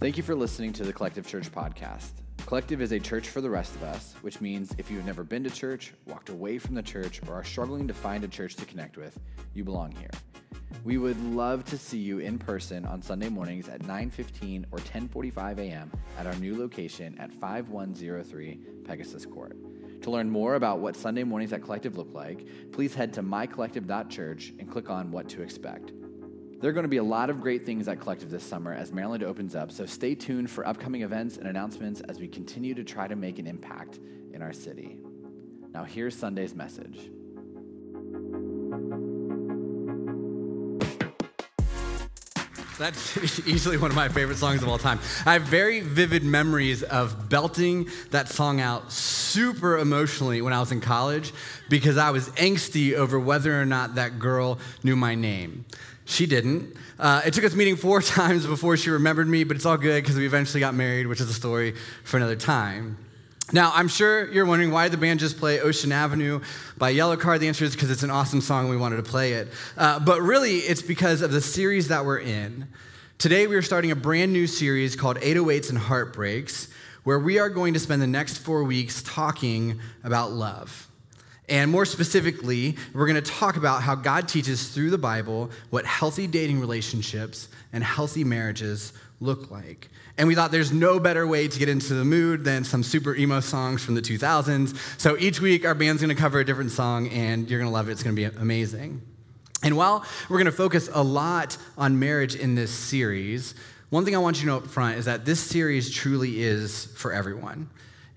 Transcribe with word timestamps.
Thank 0.00 0.16
you 0.16 0.22
for 0.22 0.34
listening 0.34 0.72
to 0.72 0.82
the 0.82 0.94
Collective 0.94 1.26
Church 1.26 1.52
podcast. 1.52 2.12
Collective 2.46 2.80
is 2.80 2.90
a 2.92 2.98
church 2.98 3.28
for 3.28 3.42
the 3.42 3.50
rest 3.50 3.74
of 3.74 3.82
us, 3.82 4.14
which 4.22 4.40
means 4.40 4.74
if 4.78 4.90
you 4.90 4.96
have 4.96 5.04
never 5.04 5.22
been 5.22 5.44
to 5.44 5.50
church, 5.50 5.92
walked 6.06 6.30
away 6.30 6.56
from 6.56 6.74
the 6.74 6.82
church, 6.82 7.20
or 7.28 7.34
are 7.34 7.44
struggling 7.44 7.86
to 7.86 7.92
find 7.92 8.24
a 8.24 8.28
church 8.28 8.56
to 8.56 8.64
connect 8.64 8.96
with, 8.96 9.20
you 9.52 9.62
belong 9.62 9.92
here. 9.92 10.08
We 10.84 10.96
would 10.96 11.22
love 11.22 11.66
to 11.66 11.76
see 11.76 11.98
you 11.98 12.18
in 12.20 12.38
person 12.38 12.86
on 12.86 13.02
Sunday 13.02 13.28
mornings 13.28 13.68
at 13.68 13.82
9:15 13.82 14.64
or 14.70 14.78
10:45 14.78 15.58
a.m. 15.58 15.92
at 16.18 16.26
our 16.26 16.36
new 16.36 16.58
location 16.58 17.14
at 17.18 17.30
5103 17.30 18.58
Pegasus 18.84 19.26
Court. 19.26 19.54
To 20.00 20.10
learn 20.10 20.30
more 20.30 20.54
about 20.54 20.78
what 20.78 20.96
Sunday 20.96 21.24
mornings 21.24 21.52
at 21.52 21.60
Collective 21.60 21.98
look 21.98 22.14
like, 22.14 22.46
please 22.72 22.94
head 22.94 23.12
to 23.12 23.22
mycollective.church 23.22 24.54
and 24.58 24.70
click 24.70 24.88
on 24.88 25.10
what 25.10 25.28
to 25.28 25.42
expect. 25.42 25.92
There 26.60 26.68
are 26.68 26.74
going 26.74 26.84
to 26.84 26.88
be 26.90 26.98
a 26.98 27.02
lot 27.02 27.30
of 27.30 27.40
great 27.40 27.64
things 27.64 27.88
at 27.88 28.00
Collective 28.00 28.28
this 28.28 28.44
summer 28.44 28.74
as 28.74 28.92
Maryland 28.92 29.24
opens 29.24 29.54
up, 29.54 29.72
so 29.72 29.86
stay 29.86 30.14
tuned 30.14 30.50
for 30.50 30.66
upcoming 30.66 31.00
events 31.00 31.38
and 31.38 31.48
announcements 31.48 32.02
as 32.02 32.20
we 32.20 32.28
continue 32.28 32.74
to 32.74 32.84
try 32.84 33.08
to 33.08 33.16
make 33.16 33.38
an 33.38 33.46
impact 33.46 33.98
in 34.34 34.42
our 34.42 34.52
city. 34.52 34.98
Now, 35.72 35.84
here's 35.84 36.14
Sunday's 36.14 36.54
message. 36.54 37.08
That's 42.78 43.38
easily 43.46 43.78
one 43.78 43.90
of 43.90 43.96
my 43.96 44.08
favorite 44.08 44.36
songs 44.36 44.62
of 44.62 44.68
all 44.68 44.78
time. 44.78 45.00
I 45.24 45.34
have 45.34 45.42
very 45.42 45.80
vivid 45.80 46.24
memories 46.24 46.82
of 46.82 47.30
belting 47.30 47.88
that 48.10 48.28
song 48.28 48.60
out 48.60 48.92
super 48.92 49.78
emotionally 49.78 50.42
when 50.42 50.52
I 50.52 50.60
was 50.60 50.72
in 50.72 50.80
college 50.80 51.32
because 51.68 51.96
I 51.96 52.10
was 52.10 52.28
angsty 52.30 52.94
over 52.94 53.18
whether 53.18 53.58
or 53.58 53.66
not 53.66 53.94
that 53.94 54.18
girl 54.18 54.58
knew 54.82 54.96
my 54.96 55.14
name. 55.14 55.66
She 56.10 56.26
didn't. 56.26 56.74
Uh, 56.98 57.22
it 57.24 57.34
took 57.34 57.44
us 57.44 57.54
meeting 57.54 57.76
four 57.76 58.02
times 58.02 58.44
before 58.44 58.76
she 58.76 58.90
remembered 58.90 59.28
me, 59.28 59.44
but 59.44 59.56
it's 59.56 59.64
all 59.64 59.76
good 59.76 60.02
because 60.02 60.16
we 60.16 60.26
eventually 60.26 60.58
got 60.58 60.74
married, 60.74 61.06
which 61.06 61.20
is 61.20 61.30
a 61.30 61.34
story 61.34 61.76
for 62.02 62.16
another 62.16 62.34
time. 62.34 62.98
Now, 63.52 63.70
I'm 63.74 63.86
sure 63.86 64.30
you're 64.32 64.44
wondering 64.44 64.72
why 64.72 64.88
the 64.88 64.96
band 64.96 65.20
just 65.20 65.38
play 65.38 65.60
Ocean 65.60 65.92
Avenue 65.92 66.40
by 66.76 66.92
Yellowcard. 66.92 67.38
The 67.38 67.48
answer 67.48 67.64
is 67.64 67.74
because 67.74 67.92
it's 67.92 68.02
an 68.02 68.10
awesome 68.10 68.40
song 68.40 68.68
we 68.68 68.76
wanted 68.76 68.96
to 68.96 69.02
play 69.04 69.34
it. 69.34 69.48
Uh, 69.76 70.00
but 70.00 70.20
really, 70.20 70.56
it's 70.56 70.82
because 70.82 71.22
of 71.22 71.30
the 71.30 71.40
series 71.40 71.88
that 71.88 72.04
we're 72.04 72.18
in. 72.18 72.66
Today, 73.18 73.46
we 73.46 73.54
are 73.54 73.62
starting 73.62 73.92
a 73.92 73.96
brand 73.96 74.32
new 74.32 74.48
series 74.48 74.96
called 74.96 75.16
808s 75.18 75.68
and 75.68 75.78
Heartbreaks, 75.78 76.68
where 77.04 77.20
we 77.20 77.38
are 77.38 77.48
going 77.48 77.74
to 77.74 77.80
spend 77.80 78.02
the 78.02 78.08
next 78.08 78.38
four 78.38 78.64
weeks 78.64 79.02
talking 79.04 79.80
about 80.02 80.32
love. 80.32 80.89
And 81.50 81.70
more 81.70 81.84
specifically, 81.84 82.76
we're 82.94 83.08
going 83.08 83.22
to 83.22 83.30
talk 83.30 83.56
about 83.56 83.82
how 83.82 83.96
God 83.96 84.28
teaches 84.28 84.68
through 84.68 84.90
the 84.90 84.98
Bible 84.98 85.50
what 85.70 85.84
healthy 85.84 86.28
dating 86.28 86.60
relationships 86.60 87.48
and 87.72 87.82
healthy 87.82 88.22
marriages 88.22 88.92
look 89.18 89.50
like. 89.50 89.88
And 90.16 90.28
we 90.28 90.36
thought 90.36 90.52
there's 90.52 90.72
no 90.72 91.00
better 91.00 91.26
way 91.26 91.48
to 91.48 91.58
get 91.58 91.68
into 91.68 91.94
the 91.94 92.04
mood 92.04 92.44
than 92.44 92.62
some 92.62 92.84
super 92.84 93.16
emo 93.16 93.40
songs 93.40 93.82
from 93.84 93.96
the 93.96 94.00
2000s. 94.00 94.76
So 94.98 95.16
each 95.18 95.40
week, 95.40 95.66
our 95.66 95.74
band's 95.74 96.00
gonna 96.00 96.14
cover 96.14 96.38
a 96.38 96.44
different 96.44 96.70
song, 96.70 97.08
and 97.08 97.50
you're 97.50 97.58
gonna 97.58 97.70
love 97.70 97.88
it. 97.88 97.92
It's 97.92 98.02
gonna 98.02 98.14
be 98.14 98.24
amazing. 98.24 99.02
And 99.62 99.76
while 99.76 100.04
we're 100.28 100.38
gonna 100.38 100.52
focus 100.52 100.88
a 100.92 101.02
lot 101.02 101.58
on 101.76 101.98
marriage 101.98 102.34
in 102.34 102.54
this 102.54 102.70
series, 102.70 103.54
one 103.90 104.04
thing 104.04 104.14
I 104.14 104.18
want 104.18 104.36
you 104.36 104.42
to 104.42 104.46
know 104.46 104.56
up 104.58 104.68
front 104.68 104.98
is 104.98 105.06
that 105.06 105.24
this 105.24 105.40
series 105.40 105.90
truly 105.90 106.42
is 106.42 106.86
for 106.94 107.12
everyone. 107.12 107.68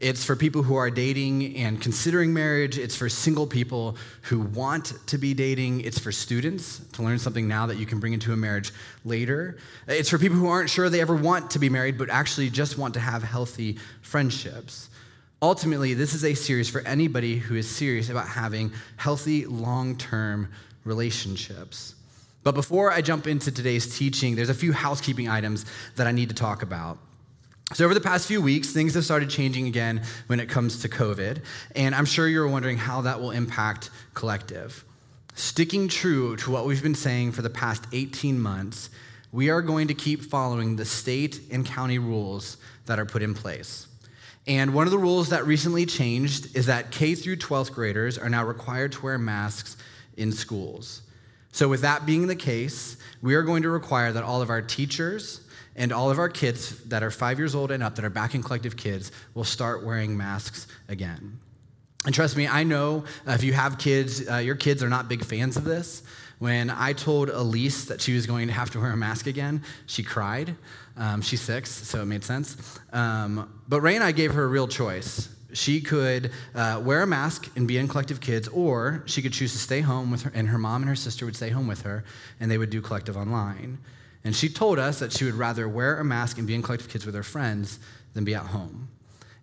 It's 0.03 0.25
for 0.25 0.35
people 0.35 0.63
who 0.63 0.75
are 0.75 0.91
dating 0.91 1.55
and 1.55 1.79
considering 1.79 2.33
marriage. 2.33 2.77
It's 2.77 2.93
for 2.93 3.07
single 3.07 3.47
people 3.47 3.95
who 4.23 4.41
want 4.41 4.93
to 5.07 5.17
be 5.17 5.33
dating. 5.33 5.79
It's 5.79 5.97
for 5.97 6.11
students 6.11 6.79
to 6.91 7.03
learn 7.03 7.19
something 7.19 7.47
now 7.47 7.67
that 7.67 7.77
you 7.77 7.85
can 7.85 8.01
bring 8.01 8.11
into 8.11 8.33
a 8.33 8.35
marriage 8.35 8.73
later. 9.05 9.57
It's 9.87 10.09
for 10.09 10.17
people 10.17 10.35
who 10.35 10.49
aren't 10.49 10.69
sure 10.69 10.89
they 10.89 10.99
ever 10.99 11.15
want 11.15 11.51
to 11.51 11.59
be 11.59 11.69
married, 11.69 11.97
but 11.97 12.09
actually 12.09 12.49
just 12.49 12.77
want 12.77 12.95
to 12.95 12.99
have 12.99 13.23
healthy 13.23 13.77
friendships. 14.01 14.89
Ultimately, 15.41 15.93
this 15.93 16.13
is 16.13 16.25
a 16.25 16.33
series 16.33 16.69
for 16.69 16.81
anybody 16.81 17.37
who 17.37 17.55
is 17.55 17.69
serious 17.69 18.09
about 18.09 18.27
having 18.27 18.73
healthy, 18.97 19.45
long 19.45 19.95
term 19.95 20.49
relationships. 20.83 21.95
But 22.43 22.55
before 22.55 22.91
I 22.91 22.99
jump 22.99 23.25
into 23.25 23.53
today's 23.53 23.97
teaching, 23.97 24.35
there's 24.35 24.49
a 24.49 24.53
few 24.53 24.73
housekeeping 24.73 25.29
items 25.29 25.65
that 25.95 26.07
I 26.07 26.11
need 26.11 26.27
to 26.27 26.35
talk 26.35 26.61
about. 26.61 26.97
So, 27.73 27.85
over 27.85 27.95
the 27.95 28.01
past 28.01 28.27
few 28.27 28.39
weeks, 28.39 28.69
things 28.69 28.93
have 28.93 29.03
started 29.03 29.31
changing 29.31 29.65
again 29.65 30.03
when 30.27 30.39
it 30.39 30.47
comes 30.47 30.81
to 30.81 30.89
COVID. 30.89 31.41
And 31.75 31.95
I'm 31.95 32.05
sure 32.05 32.27
you're 32.27 32.47
wondering 32.47 32.77
how 32.77 33.01
that 33.01 33.19
will 33.19 33.31
impact 33.31 33.89
Collective. 34.13 34.85
Sticking 35.33 35.87
true 35.87 36.35
to 36.37 36.51
what 36.51 36.67
we've 36.67 36.83
been 36.83 36.93
saying 36.93 37.31
for 37.31 37.41
the 37.41 37.49
past 37.49 37.85
18 37.91 38.39
months, 38.39 38.91
we 39.31 39.49
are 39.49 39.63
going 39.63 39.87
to 39.87 39.95
keep 39.95 40.21
following 40.21 40.75
the 40.75 40.85
state 40.85 41.41
and 41.51 41.65
county 41.65 41.97
rules 41.97 42.57
that 42.85 42.99
are 42.99 43.05
put 43.05 43.23
in 43.23 43.33
place. 43.33 43.87
And 44.45 44.75
one 44.75 44.85
of 44.85 44.91
the 44.91 44.99
rules 44.99 45.29
that 45.29 45.47
recently 45.47 45.87
changed 45.87 46.55
is 46.55 46.67
that 46.67 46.91
K 46.91 47.15
through 47.15 47.37
12th 47.37 47.71
graders 47.71 48.19
are 48.19 48.29
now 48.29 48.45
required 48.45 48.91
to 48.91 49.01
wear 49.01 49.17
masks 49.17 49.77
in 50.15 50.31
schools. 50.31 51.01
So, 51.51 51.67
with 51.67 51.81
that 51.81 52.05
being 52.05 52.27
the 52.27 52.35
case, 52.35 52.97
we 53.23 53.33
are 53.33 53.41
going 53.41 53.63
to 53.63 53.69
require 53.69 54.11
that 54.11 54.23
all 54.23 54.43
of 54.43 54.51
our 54.51 54.61
teachers, 54.61 55.41
and 55.75 55.91
all 55.91 56.11
of 56.11 56.19
our 56.19 56.29
kids 56.29 56.83
that 56.85 57.03
are 57.03 57.11
five 57.11 57.39
years 57.39 57.55
old 57.55 57.71
and 57.71 57.81
up 57.81 57.95
that 57.95 58.05
are 58.05 58.09
back 58.09 58.35
in 58.35 58.43
collective 58.43 58.77
kids 58.77 59.11
will 59.33 59.43
start 59.43 59.83
wearing 59.83 60.15
masks 60.15 60.67
again. 60.87 61.39
And 62.05 62.13
trust 62.13 62.35
me, 62.35 62.47
I 62.47 62.63
know 62.63 63.05
uh, 63.27 63.31
if 63.31 63.43
you 63.43 63.53
have 63.53 63.77
kids, 63.77 64.29
uh, 64.29 64.37
your 64.37 64.55
kids 64.55 64.83
are 64.83 64.89
not 64.89 65.07
big 65.07 65.23
fans 65.23 65.55
of 65.55 65.63
this. 65.63 66.03
When 66.39 66.69
I 66.69 66.91
told 66.91 67.29
Elise 67.29 67.85
that 67.85 68.01
she 68.01 68.13
was 68.13 68.25
going 68.25 68.47
to 68.47 68.53
have 68.53 68.69
to 68.71 68.79
wear 68.79 68.91
a 68.91 68.97
mask 68.97 69.27
again, 69.27 69.63
she 69.85 70.03
cried. 70.03 70.55
Um, 70.97 71.21
she's 71.21 71.39
six, 71.39 71.69
so 71.71 72.01
it 72.01 72.05
made 72.05 72.23
sense. 72.23 72.79
Um, 72.91 73.61
but 73.69 73.79
Ray 73.81 73.95
and 73.95 74.03
I 74.03 74.11
gave 74.11 74.33
her 74.33 74.43
a 74.43 74.47
real 74.47 74.67
choice. 74.67 75.29
She 75.53 75.79
could 75.79 76.31
uh, 76.53 76.81
wear 76.83 77.03
a 77.03 77.07
mask 77.07 77.49
and 77.55 77.67
be 77.67 77.77
in 77.77 77.87
collective 77.87 78.19
kids, 78.19 78.47
or 78.49 79.03
she 79.05 79.21
could 79.21 79.31
choose 79.31 79.53
to 79.53 79.59
stay 79.59 79.81
home 79.81 80.11
with 80.11 80.23
her, 80.23 80.31
and 80.33 80.49
her 80.49 80.57
mom 80.57 80.81
and 80.81 80.89
her 80.89 80.95
sister 80.95 81.25
would 81.25 81.35
stay 81.35 81.49
home 81.49 81.67
with 81.67 81.83
her, 81.83 82.03
and 82.39 82.51
they 82.51 82.57
would 82.57 82.71
do 82.71 82.81
collective 82.81 83.15
online. 83.15 83.77
And 84.23 84.35
she 84.35 84.49
told 84.49 84.79
us 84.79 84.99
that 84.99 85.11
she 85.11 85.25
would 85.25 85.33
rather 85.33 85.67
wear 85.67 85.99
a 85.99 86.05
mask 86.05 86.37
and 86.37 86.47
be 86.47 86.55
in 86.55 86.61
collective 86.61 86.89
kids 86.89 87.05
with 87.05 87.15
her 87.15 87.23
friends 87.23 87.79
than 88.13 88.23
be 88.23 88.35
at 88.35 88.47
home. 88.47 88.89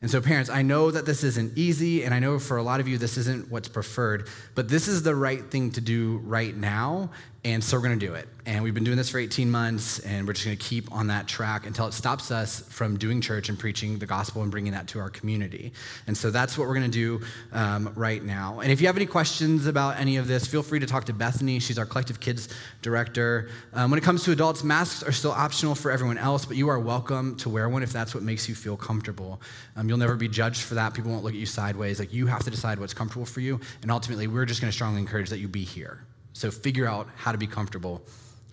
And 0.02 0.10
so, 0.10 0.22
parents, 0.22 0.48
I 0.48 0.62
know 0.62 0.91
that 0.91 1.04
this 1.04 1.22
isn't 1.22 1.58
easy, 1.58 2.04
and 2.04 2.14
I 2.14 2.20
know 2.20 2.38
for 2.38 2.56
a 2.56 2.62
lot 2.62 2.80
of 2.80 2.88
you 2.88 2.96
this 2.96 3.18
isn't 3.18 3.50
what's 3.50 3.68
preferred, 3.68 4.28
but 4.54 4.68
this 4.68 4.88
is 4.88 5.02
the 5.02 5.14
right 5.14 5.44
thing 5.50 5.72
to 5.72 5.82
do 5.82 6.22
right 6.24 6.56
now, 6.56 7.10
and 7.43 7.65
so 7.65 7.78
we're 7.78 7.83
gonna 7.83 7.97
do 7.97 8.15
it. 8.15 8.28
And 8.45 8.62
we've 8.62 8.75
been 8.75 8.84
doing 8.84 8.99
this 8.99 9.09
for 9.09 9.19
18 9.19 9.51
months, 9.51 9.99
and 10.01 10.27
we're 10.27 10.34
just 10.34 10.45
gonna 10.45 10.56
keep 10.56 10.93
on 10.93 11.06
that 11.06 11.27
track 11.27 11.67
until 11.67 11.87
it 11.87 11.93
stops 11.93 12.31
us 12.31 12.61
from 12.69 12.99
doing 12.99 13.23
church 13.23 13.49
and 13.49 13.59
preaching 13.59 13.99
the 13.99 14.05
gospel 14.05 14.43
and 14.43 14.51
bringing 14.51 14.73
that 14.73 14.89
to 14.89 14.99
our 14.99 15.09
community. 15.09 15.73
And 16.06 16.15
so 16.15 16.31
that's 16.31 16.59
what 16.59 16.69
we're 16.69 16.75
gonna 16.75 16.89
do 16.89 17.23
um, 17.53 17.93
right 17.95 18.23
now. 18.23 18.61
And 18.61 18.71
if 18.71 18.83
you 18.83 18.89
have 18.89 18.97
any 18.97 19.06
questions 19.06 19.67
about 19.67 19.99
any 19.99 20.19
of 20.19 20.28
this, 20.28 20.47
feel 20.47 20.62
free 20.62 20.81
to 20.81 20.87
talk 20.87 21.05
to 21.05 21.15
Bethany. 21.15 21.61
She's 21.61 21.78
our 21.78 21.87
collective 21.87 22.21
kids 22.21 22.51
director. 22.83 23.49
Um, 23.72 23.91
when 23.91 23.97
it 23.97 24.05
comes 24.05 24.22
to 24.25 24.33
adults, 24.33 24.62
masks 24.62 25.03
are 25.03 25.12
still 25.12 25.33
optional 25.33 25.75
for 25.75 25.91
everyone 25.91 26.19
else, 26.19 26.45
but 26.45 26.59
you 26.59 26.69
are 26.69 26.78
welcome 26.78 27.37
to 27.37 27.49
wear 27.49 27.71
one 27.71 27.83
if 27.83 27.93
that's 27.93 28.15
what 28.15 28.22
makes 28.22 28.51
you 28.51 28.55
feel 28.55 28.77
comfortable. 28.77 29.41
Um, 29.77 29.89
you'll 29.89 29.99
never 29.99 30.17
be 30.17 30.28
judged 30.28 30.61
for 30.61 30.75
that. 30.75 30.93
People 30.93 31.11
won't 31.11 31.25
look 31.25 31.33
at 31.33 31.41
you 31.41 31.47
sideways. 31.47 31.99
Like 31.99 32.12
you 32.12 32.27
have 32.27 32.45
to 32.45 32.51
decide 32.51 32.78
what's 32.78 32.93
comfortable 32.93 33.25
for 33.25 33.41
you. 33.41 33.61
And 33.81 33.91
ultimately, 33.91 34.27
we're 34.27 34.45
just 34.45 34.61
gonna 34.61 34.72
strongly 34.72 35.01
encourage 35.01 35.31
that 35.31 35.39
you 35.39 35.49
be 35.49 35.65
here. 35.65 36.05
So 36.32 36.50
figure 36.50 36.86
out 36.86 37.08
how 37.16 37.32
to 37.32 37.38
be 37.38 37.46
comfortable 37.46 38.02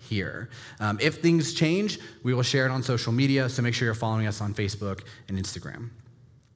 here. 0.00 0.48
Um, 0.80 0.98
if 1.00 1.16
things 1.16 1.54
change, 1.54 1.98
we 2.22 2.34
will 2.34 2.42
share 2.42 2.66
it 2.66 2.70
on 2.70 2.82
social 2.82 3.12
media, 3.12 3.48
so 3.48 3.62
make 3.62 3.74
sure 3.74 3.86
you're 3.86 3.94
following 3.94 4.26
us 4.26 4.40
on 4.40 4.54
Facebook 4.54 5.02
and 5.28 5.38
Instagram. 5.38 5.90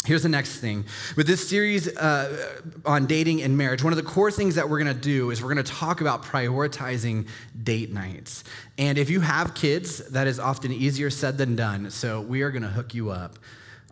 Here's 0.05 0.25
the 0.25 0.29
next 0.29 0.59
thing. 0.59 0.85
With 1.17 1.29
this 1.29 1.49
series 1.49 1.87
uh, 1.97 2.59
on 2.85 3.07
dating 3.07 3.41
and 3.43 3.57
marriage, 3.57 3.85
one 3.85 3.93
of 3.93 3.97
the 3.97 4.03
core 4.03 4.33
things 4.33 4.57
that 4.57 4.69
we're 4.69 4.79
gonna 4.79 4.95
do 4.95 5.31
is 5.31 5.41
we're 5.41 5.49
gonna 5.49 5.63
talk 5.63 6.01
about 6.01 6.25
prioritizing 6.25 7.29
date 7.63 7.93
nights. 7.93 8.43
And 8.79 8.99
if 8.99 9.11
you 9.11 9.21
have 9.21 9.55
kids, 9.55 9.99
that 10.11 10.27
is 10.27 10.41
often 10.41 10.73
easier 10.73 11.09
said 11.09 11.39
than 11.39 11.55
done, 11.55 11.91
so 11.91 12.21
we 12.21 12.43
are 12.43 12.51
gonna 12.51 12.69
hook 12.69 12.95
you 12.95 13.11
up. 13.11 13.39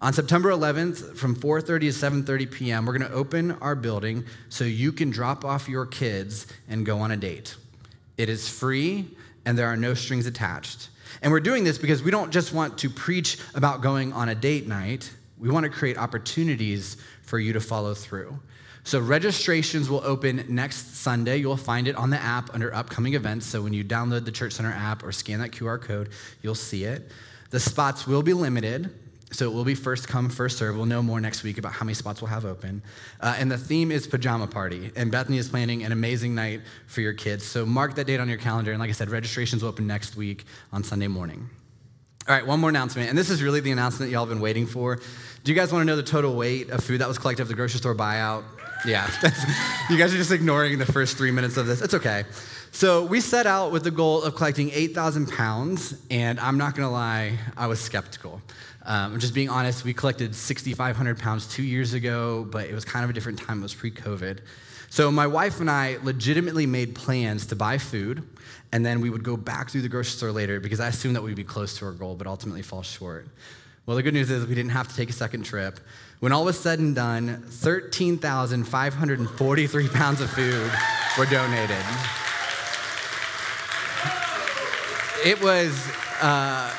On 0.03 0.15
September 0.15 0.51
11th, 0.51 1.17
from 1.17 1.37
4:30 1.37 1.81
to 1.81 1.87
7:30 1.89 2.51
p.m., 2.51 2.87
we're 2.87 2.97
going 2.97 3.11
to 3.11 3.15
open 3.15 3.53
our 3.61 3.75
building 3.75 4.25
so 4.49 4.65
you 4.65 4.93
can 4.93 5.11
drop 5.11 5.45
off 5.45 5.69
your 5.69 5.85
kids 5.85 6.47
and 6.69 6.87
go 6.87 7.01
on 7.01 7.11
a 7.11 7.19
date. 7.19 7.57
It 8.17 8.31
is 8.31 8.49
free 8.49 9.09
and 9.45 9.59
there 9.59 9.67
are 9.67 9.77
no 9.77 9.93
strings 9.93 10.27
attached. 10.27 10.89
And 11.21 11.31
we're 11.31 11.41
doing 11.41 11.65
this 11.65 11.77
because 11.77 12.03
we 12.03 12.11
don't 12.11 12.31
just 12.31 12.55
want 12.55 12.79
to 12.79 12.89
preach 12.89 13.39
about 13.55 13.83
going 13.83 14.15
on 14.15 14.31
a 14.31 14.35
date 14.35 14.67
night. 14.67 15.11
We 15.39 15.51
want 15.51 15.65
to 15.65 15.71
create 15.71 15.99
opportunities 15.99 16.97
for 17.23 17.39
you 17.39 17.53
to 17.53 17.61
follow 17.61 17.93
through. 17.93 18.39
So 18.85 19.01
registrations 19.01 19.91
will 19.91 20.03
open 20.03 20.47
next 20.49 20.97
Sunday. 20.97 21.37
You'll 21.37 21.59
find 21.59 21.87
it 21.87 21.97
on 21.97 22.09
the 22.09 22.19
app 22.19 22.55
under 22.55 22.75
upcoming 22.75 23.15
events. 23.15 23.45
So 23.47 23.61
when 23.61 23.75
you 23.75 23.85
download 23.85 24.25
the 24.25 24.33
Church 24.33 24.55
Center 24.55 24.73
app 24.73 25.03
or 25.03 25.13
scan 25.13 25.41
that 25.41 25.51
QR 25.51 25.81
code, 25.81 26.09
you'll 26.41 26.55
see 26.55 26.85
it. 26.85 27.11
The 27.51 27.61
spots 27.61 28.07
will 28.07 28.23
be 28.23 28.33
limited. 28.33 28.95
So 29.33 29.49
it 29.49 29.55
will 29.55 29.65
be 29.65 29.75
first 29.75 30.09
come, 30.09 30.29
first 30.29 30.59
serve. 30.59 30.77
We'll 30.77 30.87
know 30.87 31.03
more 31.03 31.21
next 31.21 31.45
week 31.45 31.57
about 31.59 31.73
how 31.73 31.85
many 31.85 31.95
spots 31.95 32.21
we'll 32.21 32.31
have 32.31 32.45
open. 32.45 32.83
Uh, 33.21 33.37
and 33.39 33.51
the 33.51 33.59
theme 33.59 33.93
is 33.93 34.07
pajama 34.07 34.49
party. 34.49 34.91
And 34.97 35.13
Bethany 35.13 35.39
is 35.39 35.49
planning 35.49 35.85
an 35.85 35.93
amazing 35.93 36.35
night 36.35 36.63
for 36.87 37.01
your 37.01 37.13
kids. 37.13 37.45
So 37.45 37.65
mark 37.65 37.95
that 37.95 38.07
date 38.07 38.19
on 38.19 38.29
your 38.29 38.39
calendar. 38.39 38.73
And 38.73 38.81
like 38.81 38.91
I 38.91 38.93
said, 38.93 39.09
registrations 39.09 39.63
will 39.63 39.69
open 39.69 39.87
next 39.87 40.17
week 40.17 40.45
on 40.73 40.83
Sunday 40.83 41.09
morning. 41.09 41.49
All 42.29 42.35
right, 42.35 42.47
one 42.47 42.61
more 42.61 42.69
announcement, 42.69 43.09
and 43.09 43.19
this 43.19 43.31
is 43.31 43.43
really 43.43 43.61
the 43.61 43.73
announcement 43.73 44.13
y'all 44.13 44.21
have 44.21 44.29
been 44.29 44.43
waiting 44.43 44.67
for. 44.67 45.01
Do 45.43 45.51
you 45.51 45.59
guys 45.59 45.73
want 45.73 45.83
to 45.83 45.87
know 45.87 45.97
the 45.97 46.03
total 46.03 46.37
weight 46.37 46.71
of 46.71 46.85
food 46.85 47.01
that 47.01 47.09
was 47.09 47.19
collected 47.19 47.43
at 47.43 47.49
the 47.49 47.55
grocery 47.55 47.79
store 47.79 47.95
buyout? 47.95 48.45
Yeah, 48.87 49.11
you 49.91 49.97
guys 49.97 50.13
are 50.13 50.19
just 50.19 50.31
ignoring 50.31 50.79
the 50.79 50.87
first 50.87 51.17
three 51.17 51.31
minutes 51.31 51.57
of 51.57 51.67
this. 51.67 51.81
It's 51.81 51.95
okay. 51.95 52.25
So 52.73 53.05
we 53.05 53.21
set 53.21 53.47
out 53.47 53.73
with 53.73 53.85
the 53.85 53.91
goal 53.91 54.23
of 54.23 54.37
collecting 54.37 54.71
8,000 54.71 55.29
pounds, 55.29 55.95
and 56.11 56.39
I'm 56.39 56.57
not 56.57 56.77
gonna 56.77 56.91
lie, 56.91 57.39
I 57.57 57.67
was 57.67 57.81
skeptical. 57.81 58.41
Um, 58.83 59.15
I'm 59.15 59.21
just 59.21 59.35
being 59.35 59.51
honest, 59.51 59.85
we 59.85 59.93
collected 59.93 60.35
6,500 60.35 61.19
pounds 61.19 61.47
two 61.47 61.63
years 61.63 61.93
ago, 61.93 62.47
but 62.51 62.67
it 62.67 62.75
was 62.75 62.85
kind 62.85 63.05
of 63.05 63.11
a 63.11 63.13
different 63.13 63.39
time, 63.39 63.61
it 63.61 63.63
was 63.63 63.75
pre 63.75 63.91
COVID. 63.91 64.39
So 64.89 65.11
my 65.11 65.27
wife 65.27 65.61
and 65.61 65.71
I 65.71 65.99
legitimately 66.03 66.67
made 66.67 66.95
plans 66.95 67.47
to 67.47 67.57
buy 67.57 67.79
food, 67.79 68.27
and 68.73 68.85
then 68.85 69.01
we 69.01 69.11
would 69.11 69.23
go 69.23 69.37
back 69.37 69.71
through 69.71 69.83
the 69.83 69.89
grocery 69.89 70.17
store 70.17 70.33
later 70.33 70.61
because 70.61 70.81
I 70.81 70.89
assumed 70.89 71.15
that 71.15 71.23
we'd 71.23 71.37
be 71.37 71.45
close 71.45 71.79
to 71.79 71.85
our 71.85 71.93
goal, 71.93 72.17
but 72.17 72.27
ultimately 72.27 72.63
fall 72.63 72.83
short. 72.83 73.29
Well, 73.87 73.97
the 73.97 74.03
good 74.03 74.15
news 74.15 74.31
is 74.31 74.47
we 74.47 74.55
didn't 74.55 74.73
have 74.73 74.89
to 74.89 74.97
take 74.97 75.11
a 75.11 75.13
second 75.13 75.45
trip. 75.45 75.79
When 76.21 76.33
all 76.33 76.45
was 76.45 76.59
said 76.59 76.79
and 76.79 76.95
done, 76.95 77.43
13,543 77.47 79.89
pounds 79.89 80.21
of 80.21 80.31
food 80.31 80.71
were 81.19 81.27
donated. 81.27 81.77
It 85.25 85.43
was 85.43 85.91
uh, 86.23 86.73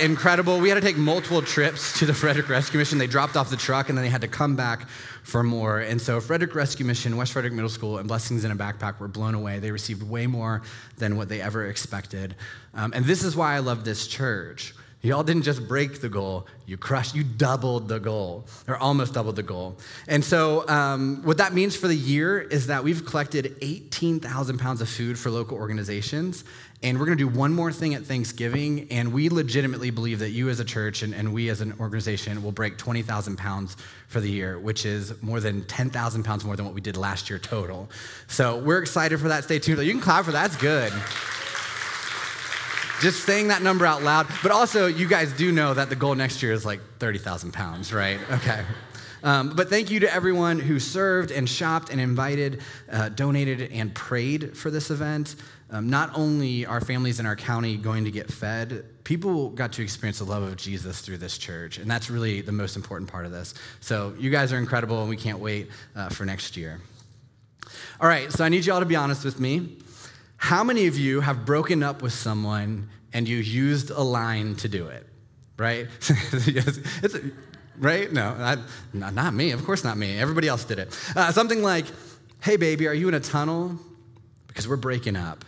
incredible. 0.00 0.60
We 0.60 0.68
had 0.68 0.74
to 0.76 0.80
take 0.80 0.96
multiple 0.96 1.42
trips 1.42 1.98
to 1.98 2.06
the 2.06 2.14
Frederick 2.14 2.48
Rescue 2.48 2.78
Mission. 2.78 2.98
They 2.98 3.06
dropped 3.06 3.36
off 3.36 3.50
the 3.50 3.56
truck 3.56 3.88
and 3.88 3.96
then 3.96 4.04
they 4.04 4.10
had 4.10 4.20
to 4.20 4.28
come 4.28 4.56
back 4.56 4.88
for 5.22 5.42
more. 5.42 5.80
And 5.80 6.00
so, 6.00 6.20
Frederick 6.20 6.54
Rescue 6.54 6.84
Mission, 6.84 7.16
West 7.16 7.32
Frederick 7.32 7.52
Middle 7.52 7.68
School, 7.68 7.98
and 7.98 8.08
Blessings 8.08 8.44
in 8.44 8.50
a 8.50 8.56
Backpack 8.56 9.00
were 9.00 9.08
blown 9.08 9.34
away. 9.34 9.58
They 9.58 9.70
received 9.70 10.02
way 10.02 10.26
more 10.26 10.62
than 10.98 11.16
what 11.16 11.28
they 11.28 11.40
ever 11.40 11.66
expected. 11.66 12.34
Um, 12.74 12.92
and 12.94 13.04
this 13.04 13.24
is 13.24 13.36
why 13.36 13.54
I 13.54 13.58
love 13.58 13.84
this 13.84 14.06
church. 14.06 14.74
Y'all 15.06 15.22
didn't 15.22 15.42
just 15.42 15.68
break 15.68 16.00
the 16.00 16.08
goal, 16.08 16.48
you 16.66 16.76
crushed, 16.76 17.14
you 17.14 17.22
doubled 17.22 17.86
the 17.86 18.00
goal, 18.00 18.44
or 18.66 18.76
almost 18.76 19.14
doubled 19.14 19.36
the 19.36 19.42
goal. 19.42 19.76
And 20.08 20.24
so, 20.24 20.66
um, 20.68 21.22
what 21.22 21.38
that 21.38 21.54
means 21.54 21.76
for 21.76 21.86
the 21.86 21.94
year 21.94 22.40
is 22.40 22.66
that 22.66 22.82
we've 22.82 23.04
collected 23.06 23.56
18,000 23.60 24.58
pounds 24.58 24.80
of 24.80 24.88
food 24.88 25.16
for 25.16 25.30
local 25.30 25.58
organizations. 25.58 26.44
And 26.86 27.00
we're 27.00 27.06
going 27.06 27.18
to 27.18 27.28
do 27.28 27.36
one 27.36 27.52
more 27.52 27.72
thing 27.72 27.94
at 27.94 28.04
Thanksgiving. 28.04 28.86
And 28.92 29.12
we 29.12 29.28
legitimately 29.28 29.90
believe 29.90 30.20
that 30.20 30.30
you 30.30 30.50
as 30.50 30.60
a 30.60 30.64
church 30.64 31.02
and, 31.02 31.12
and 31.12 31.34
we 31.34 31.48
as 31.48 31.60
an 31.60 31.74
organization 31.80 32.44
will 32.44 32.52
break 32.52 32.78
20,000 32.78 33.36
pounds 33.36 33.76
for 34.06 34.20
the 34.20 34.30
year, 34.30 34.56
which 34.56 34.86
is 34.86 35.20
more 35.20 35.40
than 35.40 35.64
10,000 35.64 36.22
pounds 36.22 36.44
more 36.44 36.54
than 36.54 36.64
what 36.64 36.74
we 36.74 36.80
did 36.80 36.96
last 36.96 37.28
year 37.28 37.40
total. 37.40 37.90
So 38.28 38.58
we're 38.58 38.78
excited 38.78 39.18
for 39.18 39.26
that. 39.26 39.42
Stay 39.42 39.58
tuned. 39.58 39.82
You 39.82 39.90
can 39.90 40.00
clap 40.00 40.26
for 40.26 40.30
that. 40.30 40.52
That's 40.52 40.62
good 40.62 40.92
just 43.02 43.24
saying 43.24 43.48
that 43.48 43.60
number 43.60 43.84
out 43.84 44.02
loud. 44.02 44.26
But 44.42 44.52
also, 44.52 44.86
you 44.86 45.06
guys 45.06 45.30
do 45.32 45.52
know 45.52 45.74
that 45.74 45.90
the 45.90 45.96
goal 45.96 46.14
next 46.14 46.42
year 46.42 46.52
is 46.52 46.64
like 46.64 46.80
30,000 46.98 47.52
pounds, 47.52 47.92
right? 47.92 48.18
Okay. 48.30 48.64
Um, 49.22 49.50
but 49.56 49.68
thank 49.68 49.90
you 49.90 50.00
to 50.00 50.14
everyone 50.14 50.60
who 50.60 50.78
served 50.78 51.32
and 51.32 51.48
shopped 51.48 51.90
and 51.90 52.00
invited, 52.00 52.62
uh, 52.90 53.08
donated, 53.08 53.72
and 53.72 53.92
prayed 53.94 54.56
for 54.56 54.70
this 54.70 54.90
event. 54.90 55.34
Um, 55.68 55.90
not 55.90 56.16
only 56.16 56.64
are 56.64 56.80
families 56.80 57.18
in 57.18 57.26
our 57.26 57.34
county 57.34 57.76
going 57.76 58.04
to 58.04 58.10
get 58.12 58.30
fed, 58.30 58.84
people 59.02 59.50
got 59.50 59.72
to 59.72 59.82
experience 59.82 60.18
the 60.18 60.24
love 60.24 60.44
of 60.44 60.56
Jesus 60.56 61.00
through 61.00 61.18
this 61.18 61.38
church. 61.38 61.78
And 61.78 61.90
that's 61.90 62.08
really 62.08 62.40
the 62.40 62.52
most 62.52 62.76
important 62.76 63.10
part 63.10 63.26
of 63.26 63.32
this. 63.32 63.54
So 63.80 64.14
you 64.18 64.30
guys 64.30 64.52
are 64.52 64.58
incredible, 64.58 65.00
and 65.00 65.08
we 65.08 65.16
can't 65.16 65.40
wait 65.40 65.70
uh, 65.96 66.08
for 66.08 66.24
next 66.24 66.56
year. 66.56 66.80
All 68.00 68.08
right, 68.08 68.30
so 68.30 68.44
I 68.44 68.48
need 68.48 68.64
you 68.64 68.72
all 68.72 68.80
to 68.80 68.86
be 68.86 68.96
honest 68.96 69.24
with 69.24 69.40
me. 69.40 69.78
How 70.36 70.62
many 70.62 70.86
of 70.86 70.96
you 70.96 71.20
have 71.20 71.44
broken 71.44 71.82
up 71.82 72.02
with 72.02 72.12
someone 72.12 72.90
and 73.12 73.26
you 73.26 73.38
used 73.38 73.90
a 73.90 74.02
line 74.02 74.54
to 74.56 74.68
do 74.68 74.86
it? 74.86 75.04
Right? 75.58 75.88
a, 76.10 77.20
right? 77.78 78.12
No, 78.12 78.36
I, 78.38 78.56
not 78.92 79.34
me. 79.34 79.50
Of 79.52 79.64
course, 79.64 79.82
not 79.82 79.96
me. 79.96 80.18
Everybody 80.18 80.46
else 80.46 80.64
did 80.64 80.78
it. 80.78 80.96
Uh, 81.16 81.32
something 81.32 81.62
like, 81.62 81.86
"Hey, 82.42 82.56
baby, 82.56 82.86
are 82.86 82.94
you 82.94 83.08
in 83.08 83.14
a 83.14 83.20
tunnel? 83.20 83.78
Because 84.46 84.68
we're 84.68 84.76
breaking 84.76 85.16
up." 85.16 85.44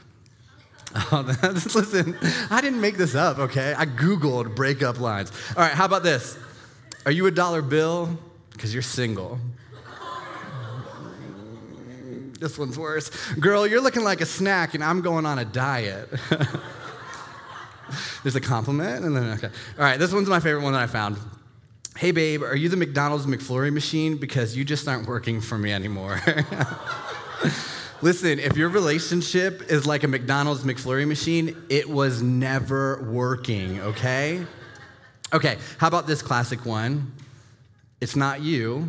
Oh, 0.95 1.25
listen, 1.75 2.17
I 2.51 2.61
didn't 2.61 2.81
make 2.81 2.97
this 2.97 3.15
up. 3.15 3.39
Okay, 3.39 3.75
I 3.77 3.85
googled 3.85 4.55
breakup 4.55 4.99
lines. 5.01 5.31
All 5.57 5.63
right, 5.63 5.73
how 5.73 5.85
about 5.85 6.03
this? 6.03 6.39
Are 7.05 7.13
you 7.13 7.27
a 7.27 7.31
dollar 7.31 7.63
bill? 7.63 8.19
Because 8.51 8.73
you're 8.73 8.83
single. 8.83 9.39
This 12.41 12.57
one's 12.57 12.79
worse. 12.79 13.11
Girl, 13.35 13.67
you're 13.67 13.81
looking 13.81 14.05
like 14.05 14.21
a 14.21 14.27
snack, 14.27 14.75
and 14.75 14.85
I'm 14.85 15.01
going 15.01 15.27
on 15.27 15.39
a 15.39 15.45
diet. 15.45 16.09
There's 18.23 18.37
a 18.37 18.41
compliment, 18.41 19.05
and 19.05 19.17
then, 19.17 19.25
okay. 19.33 19.49
All 19.77 19.85
right, 19.85 19.99
this 19.99 20.13
one's 20.13 20.29
my 20.29 20.39
favorite 20.41 20.63
one 20.63 20.73
that 20.73 20.83
I 20.83 20.87
found. 20.87 21.17
Hey, 21.97 22.13
babe, 22.13 22.43
are 22.45 22.55
you 22.55 22.69
the 22.69 22.77
McDonald's 22.77 23.27
McFlurry 23.27 23.73
machine? 23.73 24.19
Because 24.19 24.57
you 24.57 24.65
just 24.65 24.87
aren't 24.87 25.09
working 25.09 25.41
for 25.41 25.59
me 25.59 25.73
anymore. 25.73 26.21
Listen, 28.01 28.39
if 28.39 28.57
your 28.57 28.69
relationship 28.69 29.63
is 29.73 29.85
like 29.85 30.05
a 30.05 30.09
McDonald's 30.09 30.63
McFlurry 30.63 31.07
machine, 31.07 31.57
it 31.69 31.89
was 31.89 32.23
never 32.23 33.03
working, 33.11 33.81
okay? 33.81 34.47
Okay, 35.33 35.59
how 35.79 35.89
about 35.89 36.07
this 36.07 36.23
classic 36.23 36.65
one? 36.65 37.13
It's 38.01 38.15
not 38.15 38.41
you, 38.41 38.89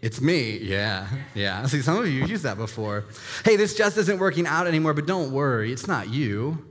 it's 0.00 0.22
me. 0.22 0.56
Yeah, 0.58 1.06
yeah. 1.34 1.66
See, 1.66 1.82
some 1.82 1.98
of 1.98 2.06
you 2.06 2.24
used 2.24 2.44
that 2.44 2.56
before. 2.56 3.04
Hey, 3.44 3.56
this 3.56 3.74
just 3.74 3.98
isn't 3.98 4.18
working 4.18 4.46
out 4.46 4.66
anymore, 4.66 4.94
but 4.94 5.06
don't 5.06 5.30
worry, 5.30 5.70
it's 5.70 5.86
not 5.86 6.08
you, 6.08 6.64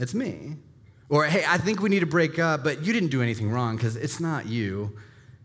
it's 0.00 0.14
me. 0.14 0.56
Or, 1.08 1.26
hey, 1.26 1.44
I 1.46 1.58
think 1.58 1.80
we 1.80 1.90
need 1.90 2.00
to 2.00 2.06
break 2.06 2.40
up, 2.40 2.64
but 2.64 2.84
you 2.84 2.92
didn't 2.92 3.10
do 3.10 3.22
anything 3.22 3.50
wrong 3.50 3.76
because 3.76 3.94
it's 3.94 4.18
not 4.18 4.46
you, 4.46 4.98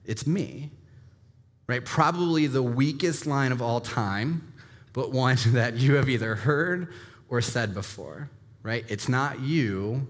it's 0.03 0.25
me. 0.25 0.71
Right? 1.67 1.85
Probably 1.85 2.47
the 2.47 2.63
weakest 2.63 3.25
line 3.25 3.51
of 3.51 3.61
all 3.61 3.79
time, 3.79 4.52
but 4.93 5.11
one 5.11 5.37
that 5.47 5.75
you 5.77 5.95
have 5.95 6.09
either 6.09 6.35
heard 6.35 6.93
or 7.29 7.41
said 7.41 7.73
before. 7.73 8.29
Right? 8.61 8.85
It's 8.87 9.09
not 9.09 9.41
you, 9.41 10.07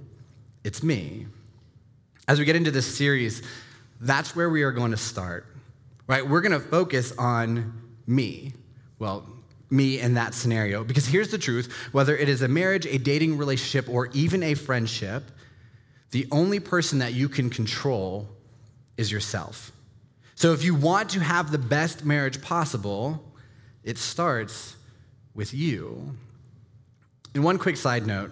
it's 0.63 0.83
me. 0.83 1.25
As 2.27 2.37
we 2.37 2.45
get 2.45 2.55
into 2.55 2.69
this 2.69 2.95
series, 2.95 3.41
that's 3.99 4.35
where 4.35 4.49
we 4.49 4.61
are 4.61 4.71
going 4.71 4.91
to 4.91 4.97
start 4.97 5.47
right? 6.07 6.27
We're 6.27 6.41
going 6.41 6.51
to 6.51 6.59
focus 6.59 7.13
on 7.17 7.81
me. 8.05 8.53
Well, 8.99 9.27
me 9.69 9.99
in 9.99 10.13
that 10.15 10.33
scenario. 10.33 10.83
Because 10.83 11.07
here's 11.07 11.29
the 11.29 11.37
truth 11.37 11.71
whether 11.91 12.15
it 12.15 12.29
is 12.29 12.41
a 12.41 12.47
marriage, 12.47 12.85
a 12.85 12.97
dating 12.97 13.37
relationship, 13.37 13.89
or 13.89 14.07
even 14.13 14.43
a 14.43 14.53
friendship, 14.53 15.23
the 16.11 16.27
only 16.31 16.59
person 16.59 16.99
that 16.99 17.13
you 17.13 17.27
can 17.27 17.49
control 17.49 18.27
is 18.97 19.11
yourself. 19.11 19.71
So 20.35 20.53
if 20.53 20.63
you 20.63 20.75
want 20.75 21.09
to 21.11 21.19
have 21.19 21.51
the 21.51 21.57
best 21.57 22.05
marriage 22.05 22.41
possible, 22.41 23.32
it 23.83 23.97
starts 23.97 24.75
with 25.33 25.53
you. 25.53 26.15
And 27.33 27.43
one 27.43 27.57
quick 27.57 27.77
side 27.77 28.05
note 28.05 28.31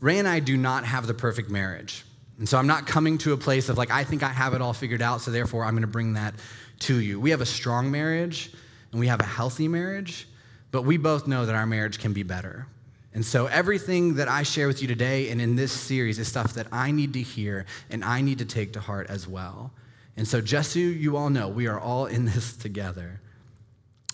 Ray 0.00 0.18
and 0.18 0.26
I 0.26 0.40
do 0.40 0.56
not 0.56 0.84
have 0.84 1.06
the 1.06 1.14
perfect 1.14 1.48
marriage. 1.48 2.04
And 2.38 2.48
so 2.48 2.58
I'm 2.58 2.66
not 2.66 2.86
coming 2.86 3.18
to 3.18 3.34
a 3.34 3.36
place 3.36 3.68
of 3.68 3.78
like, 3.78 3.92
I 3.92 4.02
think 4.02 4.24
I 4.24 4.28
have 4.28 4.52
it 4.52 4.60
all 4.60 4.72
figured 4.72 5.00
out, 5.00 5.20
so 5.20 5.30
therefore 5.30 5.64
I'm 5.64 5.74
going 5.74 5.82
to 5.82 5.86
bring 5.86 6.14
that 6.14 6.34
to 6.80 6.98
you. 6.98 7.20
We 7.20 7.30
have 7.30 7.40
a 7.40 7.46
strong 7.46 7.90
marriage 7.90 8.52
and 8.90 8.98
we 8.98 9.06
have 9.06 9.20
a 9.20 9.24
healthy 9.24 9.68
marriage, 9.68 10.26
but 10.72 10.82
we 10.82 10.96
both 10.96 11.28
know 11.28 11.46
that 11.46 11.54
our 11.54 11.66
marriage 11.66 12.00
can 12.00 12.12
be 12.12 12.24
better. 12.24 12.66
And 13.14 13.24
so 13.24 13.46
everything 13.46 14.14
that 14.14 14.28
I 14.28 14.42
share 14.42 14.66
with 14.66 14.80
you 14.80 14.88
today 14.88 15.28
and 15.28 15.40
in 15.40 15.54
this 15.54 15.70
series 15.70 16.18
is 16.18 16.28
stuff 16.28 16.54
that 16.54 16.66
I 16.72 16.90
need 16.90 17.12
to 17.12 17.22
hear 17.22 17.66
and 17.90 18.04
I 18.04 18.22
need 18.22 18.38
to 18.38 18.44
take 18.44 18.72
to 18.72 18.80
heart 18.80 19.08
as 19.10 19.28
well. 19.28 19.70
And 20.16 20.26
so, 20.26 20.40
just 20.40 20.72
so 20.72 20.78
you 20.78 21.16
all 21.16 21.30
know, 21.30 21.48
we 21.48 21.66
are 21.66 21.78
all 21.78 22.06
in 22.06 22.24
this 22.24 22.56
together. 22.56 23.20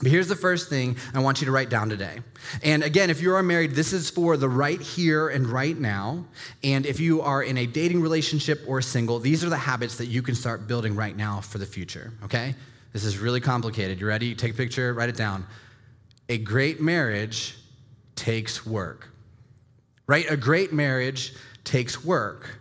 But 0.00 0.12
here's 0.12 0.28
the 0.28 0.36
first 0.36 0.68
thing 0.68 0.96
I 1.12 1.18
want 1.18 1.40
you 1.40 1.46
to 1.46 1.50
write 1.50 1.70
down 1.70 1.88
today. 1.88 2.20
And 2.62 2.84
again, 2.84 3.10
if 3.10 3.20
you 3.20 3.34
are 3.34 3.42
married, 3.42 3.72
this 3.72 3.92
is 3.92 4.08
for 4.10 4.36
the 4.36 4.48
right 4.48 4.80
here 4.80 5.28
and 5.28 5.46
right 5.46 5.76
now. 5.76 6.24
And 6.62 6.86
if 6.86 7.00
you 7.00 7.20
are 7.20 7.42
in 7.42 7.58
a 7.58 7.66
dating 7.66 8.00
relationship 8.00 8.62
or 8.66 8.80
single, 8.80 9.18
these 9.18 9.42
are 9.42 9.48
the 9.48 9.56
habits 9.56 9.96
that 9.96 10.06
you 10.06 10.22
can 10.22 10.36
start 10.36 10.68
building 10.68 10.94
right 10.94 11.16
now 11.16 11.40
for 11.40 11.58
the 11.58 11.66
future, 11.66 12.12
okay? 12.22 12.54
This 12.92 13.04
is 13.04 13.18
really 13.18 13.40
complicated. 13.40 14.00
You 14.00 14.06
ready? 14.06 14.34
Take 14.34 14.52
a 14.52 14.56
picture, 14.56 14.94
write 14.94 15.08
it 15.08 15.16
down. 15.16 15.44
A 16.28 16.38
great 16.38 16.80
marriage 16.80 17.56
takes 18.14 18.64
work, 18.64 19.08
right? 20.06 20.30
A 20.30 20.36
great 20.36 20.72
marriage 20.72 21.34
takes 21.64 22.04
work. 22.04 22.60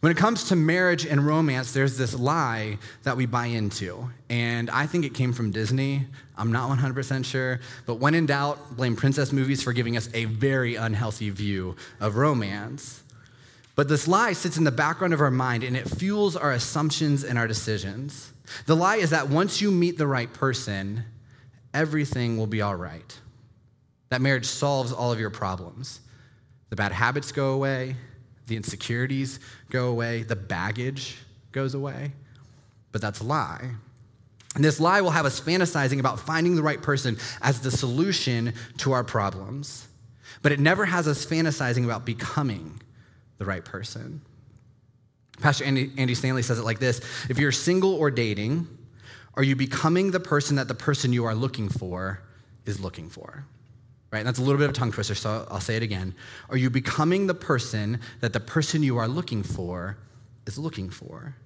When 0.00 0.12
it 0.12 0.16
comes 0.16 0.44
to 0.44 0.56
marriage 0.56 1.04
and 1.06 1.26
romance, 1.26 1.72
there's 1.72 1.98
this 1.98 2.14
lie 2.14 2.78
that 3.02 3.16
we 3.16 3.26
buy 3.26 3.46
into. 3.46 4.10
And 4.28 4.70
I 4.70 4.86
think 4.86 5.04
it 5.04 5.12
came 5.12 5.32
from 5.32 5.50
Disney. 5.50 6.06
I'm 6.38 6.52
not 6.52 6.70
100% 6.70 7.24
sure. 7.24 7.60
But 7.84 7.96
when 7.96 8.14
in 8.14 8.26
doubt, 8.26 8.76
blame 8.76 8.96
princess 8.96 9.32
movies 9.32 9.62
for 9.62 9.72
giving 9.72 9.96
us 9.96 10.08
a 10.14 10.26
very 10.26 10.76
unhealthy 10.76 11.30
view 11.30 11.76
of 12.00 12.16
romance. 12.16 13.02
But 13.74 13.88
this 13.88 14.08
lie 14.08 14.32
sits 14.32 14.56
in 14.56 14.64
the 14.64 14.72
background 14.72 15.14
of 15.14 15.20
our 15.20 15.30
mind 15.30 15.62
and 15.62 15.76
it 15.76 15.88
fuels 15.88 16.36
our 16.36 16.52
assumptions 16.52 17.24
and 17.24 17.38
our 17.38 17.46
decisions. 17.46 18.32
The 18.66 18.76
lie 18.76 18.96
is 18.96 19.10
that 19.10 19.28
once 19.28 19.60
you 19.60 19.70
meet 19.70 19.98
the 19.98 20.06
right 20.06 20.32
person, 20.32 21.04
everything 21.74 22.38
will 22.38 22.46
be 22.46 22.62
all 22.62 22.76
right. 22.76 23.18
That 24.08 24.20
marriage 24.20 24.46
solves 24.46 24.92
all 24.92 25.12
of 25.12 25.20
your 25.20 25.30
problems. 25.30 26.00
The 26.70 26.76
bad 26.76 26.92
habits 26.92 27.32
go 27.32 27.52
away, 27.52 27.96
the 28.46 28.56
insecurities 28.56 29.40
go 29.70 29.88
away, 29.88 30.22
the 30.22 30.36
baggage 30.36 31.16
goes 31.52 31.74
away. 31.74 32.12
But 32.92 33.00
that's 33.00 33.20
a 33.20 33.24
lie. 33.24 33.70
And 34.58 34.64
this 34.64 34.80
lie 34.80 35.02
will 35.02 35.12
have 35.12 35.24
us 35.24 35.40
fantasizing 35.40 36.00
about 36.00 36.18
finding 36.18 36.56
the 36.56 36.64
right 36.64 36.82
person 36.82 37.16
as 37.40 37.60
the 37.60 37.70
solution 37.70 38.54
to 38.78 38.90
our 38.90 39.04
problems. 39.04 39.86
But 40.42 40.50
it 40.50 40.58
never 40.58 40.84
has 40.84 41.06
us 41.06 41.24
fantasizing 41.24 41.84
about 41.84 42.04
becoming 42.04 42.82
the 43.38 43.44
right 43.44 43.64
person. 43.64 44.20
Pastor 45.40 45.64
Andy, 45.64 45.92
Andy 45.96 46.16
Stanley 46.16 46.42
says 46.42 46.58
it 46.58 46.64
like 46.64 46.80
this 46.80 47.00
If 47.30 47.38
you're 47.38 47.52
single 47.52 47.94
or 47.94 48.10
dating, 48.10 48.66
are 49.34 49.44
you 49.44 49.54
becoming 49.54 50.10
the 50.10 50.18
person 50.18 50.56
that 50.56 50.66
the 50.66 50.74
person 50.74 51.12
you 51.12 51.24
are 51.24 51.36
looking 51.36 51.68
for 51.68 52.20
is 52.66 52.80
looking 52.80 53.08
for? 53.08 53.44
Right? 54.10 54.18
And 54.18 54.26
that's 54.26 54.40
a 54.40 54.42
little 54.42 54.58
bit 54.58 54.64
of 54.64 54.70
a 54.70 54.74
tongue 54.74 54.90
twister, 54.90 55.14
so 55.14 55.46
I'll 55.52 55.60
say 55.60 55.76
it 55.76 55.84
again. 55.84 56.16
Are 56.50 56.56
you 56.56 56.68
becoming 56.68 57.28
the 57.28 57.34
person 57.34 58.00
that 58.18 58.32
the 58.32 58.40
person 58.40 58.82
you 58.82 58.98
are 58.98 59.06
looking 59.06 59.44
for 59.44 59.98
is 60.48 60.58
looking 60.58 60.90
for? 60.90 61.36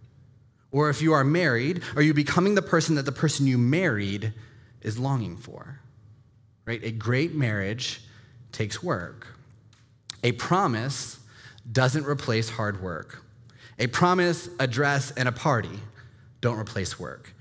Or 0.72 0.88
if 0.88 1.02
you 1.02 1.12
are 1.12 1.22
married, 1.22 1.82
are 1.94 2.02
you 2.02 2.14
becoming 2.14 2.54
the 2.54 2.62
person 2.62 2.96
that 2.96 3.04
the 3.04 3.12
person 3.12 3.46
you 3.46 3.58
married 3.58 4.32
is 4.80 4.98
longing 4.98 5.36
for? 5.36 5.78
Right? 6.64 6.82
A 6.82 6.90
great 6.90 7.34
marriage 7.34 8.00
takes 8.50 8.82
work. 8.82 9.26
A 10.24 10.32
promise 10.32 11.20
doesn't 11.70 12.06
replace 12.06 12.48
hard 12.48 12.82
work. 12.82 13.22
A 13.78 13.86
promise, 13.86 14.48
a 14.58 14.66
dress, 14.66 15.10
and 15.12 15.28
a 15.28 15.32
party 15.32 15.80
don't 16.40 16.58
replace 16.58 16.98
work. 16.98 17.34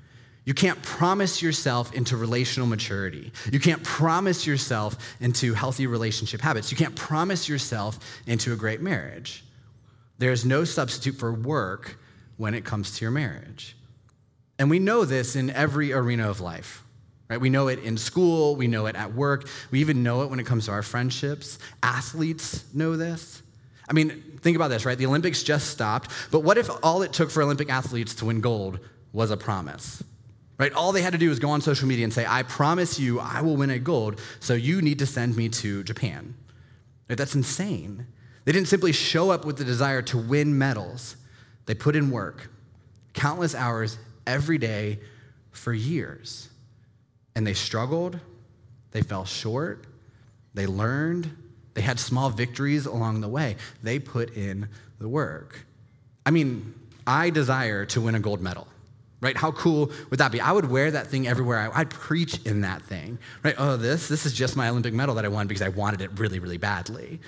You 0.44 0.54
can't 0.54 0.82
promise 0.82 1.42
yourself 1.42 1.94
into 1.94 2.18
relational 2.18 2.68
maturity. 2.68 3.32
You 3.52 3.60
can't 3.60 3.84
promise 3.84 4.48
yourself 4.48 5.16
into 5.20 5.54
healthy 5.54 5.86
relationship 5.88 6.42
habits. 6.42 6.72
You 6.72 6.78
can't 6.78 6.96
promise 6.96 7.48
yourself 7.48 8.00
into 8.26 8.52
a 8.52 8.56
great 8.56 8.82
marriage. 8.82 9.44
There's 10.18 10.44
no 10.44 10.64
substitute 10.64 11.16
for 11.16 11.32
work 11.32 11.98
when 12.42 12.56
it 12.56 12.66
comes 12.66 12.98
to 12.98 13.06
your 13.06 13.12
marriage. 13.12 13.76
And 14.58 14.68
we 14.68 14.80
know 14.80 15.06
this 15.06 15.36
in 15.36 15.52
every 15.52 15.94
arena 15.94 16.28
of 16.28 16.42
life. 16.42 16.84
Right? 17.30 17.40
We 17.40 17.52
know 17.52 17.68
it 17.68 17.80
in 17.80 17.98
school, 17.98 18.56
we 18.56 18.68
know 18.68 18.88
it 18.88 18.96
at 18.96 19.14
work, 19.14 19.48
we 19.70 19.80
even 19.80 20.02
know 20.02 20.24
it 20.24 20.30
when 20.32 20.40
it 20.40 20.46
comes 20.48 20.66
to 20.66 20.72
our 20.72 20.82
friendships. 20.82 21.60
Athletes 21.84 22.66
know 22.74 22.98
this. 22.98 23.44
I 23.88 23.94
mean, 23.94 24.24
think 24.42 24.56
about 24.56 24.70
this, 24.70 24.86
right? 24.86 24.98
The 24.98 25.06
Olympics 25.06 25.44
just 25.44 25.70
stopped, 25.70 26.10
but 26.32 26.40
what 26.40 26.58
if 26.58 26.68
all 26.84 27.04
it 27.04 27.14
took 27.14 27.30
for 27.30 27.44
Olympic 27.44 27.70
athletes 27.70 28.16
to 28.16 28.26
win 28.26 28.42
gold 28.42 28.80
was 29.14 29.30
a 29.30 29.38
promise? 29.38 30.04
Right? 30.58 30.74
All 30.74 30.92
they 30.92 31.04
had 31.04 31.14
to 31.14 31.20
do 31.20 31.30
was 31.30 31.38
go 31.38 31.52
on 31.52 31.62
social 31.62 31.88
media 31.88 32.04
and 32.04 32.14
say, 32.14 32.26
I 32.28 32.42
promise 32.42 33.00
you 33.00 33.20
I 33.20 33.42
will 33.42 33.56
win 33.56 33.70
a 33.70 33.78
gold, 33.78 34.20
so 34.40 34.56
you 34.56 34.82
need 34.82 34.98
to 35.00 35.06
send 35.06 35.38
me 35.38 35.48
to 35.50 35.84
Japan. 35.84 36.34
Right? 37.08 37.18
That's 37.18 37.36
insane. 37.36 38.08
They 38.46 38.52
didn't 38.52 38.68
simply 38.68 38.94
show 38.94 39.30
up 39.30 39.46
with 39.46 39.58
the 39.58 39.64
desire 39.64 40.02
to 40.02 40.18
win 40.18 40.58
medals, 40.58 41.16
they 41.66 41.74
put 41.74 41.96
in 41.96 42.12
work, 42.12 42.50
countless 43.14 43.56
hours 43.56 43.98
every 44.26 44.58
day 44.58 45.00
for 45.52 45.74
years. 45.74 46.50
And 47.36 47.46
they 47.46 47.54
struggled, 47.54 48.20
they 48.92 49.02
fell 49.02 49.26
short, 49.26 49.86
they 50.54 50.66
learned, 50.66 51.36
they 51.74 51.82
had 51.82 52.00
small 52.00 52.30
victories 52.30 52.86
along 52.86 53.22
the 53.22 53.30
way. 53.30 53.56
They 53.82 54.00
put 54.00 54.36
in 54.36 54.68
the 55.00 55.08
work. 55.08 55.66
I 56.26 56.32
mean, 56.32 56.74
I 57.08 57.30
desire 57.30 57.86
to 57.88 58.02
win 58.02 58.16
a 58.16 58.20
gold 58.20 58.42
medal, 58.42 58.68
right? 59.22 59.38
How 59.38 59.52
cool 59.52 59.92
would 60.10 60.20
that 60.20 60.32
be? 60.32 60.42
I 60.42 60.52
would 60.52 60.70
wear 60.70 60.92
that 60.92 61.08
thing 61.08 61.28
everywhere. 61.28 61.72
I'd 61.74 61.90
preach 61.90 62.40
in 62.46 62.62
that 62.62 62.82
thing, 62.84 63.18
right? 63.44 63.56
Oh, 63.58 63.78
this, 63.78 64.08
this 64.08 64.26
is 64.26 64.34
just 64.34 64.56
my 64.56 64.70
Olympic 64.70 64.94
medal 64.94 65.16
that 65.16 65.26
I 65.26 65.30
won 65.30 65.48
because 65.48 65.62
I 65.62 65.70
wanted 65.70 66.02
it 66.02 66.20
really, 66.20 66.40
really 66.40 66.58
badly. 66.58 67.20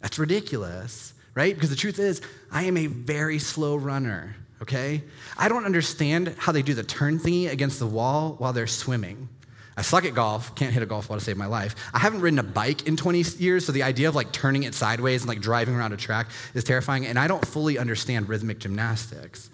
That's 0.00 0.18
ridiculous, 0.18 1.14
right? 1.34 1.54
Because 1.54 1.70
the 1.70 1.76
truth 1.76 1.98
is, 1.98 2.20
I 2.50 2.64
am 2.64 2.76
a 2.76 2.86
very 2.86 3.38
slow 3.38 3.76
runner, 3.76 4.36
okay? 4.60 5.02
I 5.36 5.48
don't 5.48 5.64
understand 5.64 6.34
how 6.38 6.52
they 6.52 6.62
do 6.62 6.74
the 6.74 6.82
turn 6.82 7.18
thingy 7.18 7.50
against 7.50 7.78
the 7.78 7.86
wall 7.86 8.34
while 8.38 8.52
they're 8.52 8.66
swimming. 8.66 9.28
I 9.74 9.82
suck 9.82 10.04
at 10.04 10.14
golf, 10.14 10.54
can't 10.54 10.72
hit 10.72 10.82
a 10.82 10.86
golf 10.86 11.08
ball 11.08 11.16
to 11.16 11.24
save 11.24 11.38
my 11.38 11.46
life. 11.46 11.74
I 11.94 11.98
haven't 11.98 12.20
ridden 12.20 12.38
a 12.38 12.42
bike 12.42 12.86
in 12.86 12.96
20 12.96 13.22
years, 13.38 13.64
so 13.64 13.72
the 13.72 13.82
idea 13.82 14.08
of 14.08 14.14
like 14.14 14.30
turning 14.30 14.64
it 14.64 14.74
sideways 14.74 15.22
and 15.22 15.28
like 15.28 15.40
driving 15.40 15.74
around 15.74 15.92
a 15.92 15.96
track 15.96 16.28
is 16.52 16.62
terrifying, 16.62 17.06
and 17.06 17.18
I 17.18 17.26
don't 17.26 17.44
fully 17.46 17.78
understand 17.78 18.28
rhythmic 18.28 18.58
gymnastics. 18.58 19.48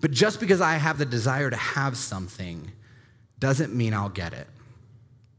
But 0.00 0.10
just 0.10 0.40
because 0.40 0.60
I 0.60 0.76
have 0.76 0.98
the 0.98 1.04
desire 1.04 1.50
to 1.50 1.56
have 1.56 1.96
something 1.96 2.72
doesn't 3.38 3.74
mean 3.74 3.92
I'll 3.92 4.08
get 4.08 4.32
it. 4.32 4.46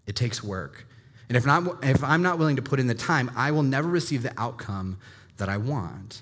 It 0.06 0.16
takes 0.16 0.44
work. 0.44 0.86
And 1.28 1.38
if, 1.38 1.46
not, 1.46 1.84
if 1.84 2.04
I'm 2.04 2.22
not 2.22 2.38
willing 2.38 2.58
to 2.58 2.62
put 2.62 2.80
in 2.80 2.88
the 2.88 2.94
time, 2.94 3.32
I 3.36 3.52
will 3.52 3.64
never 3.64 3.88
receive 3.88 4.24
the 4.24 4.34
outcome 4.38 5.00
that 5.44 5.50
I 5.50 5.58
want. 5.58 6.22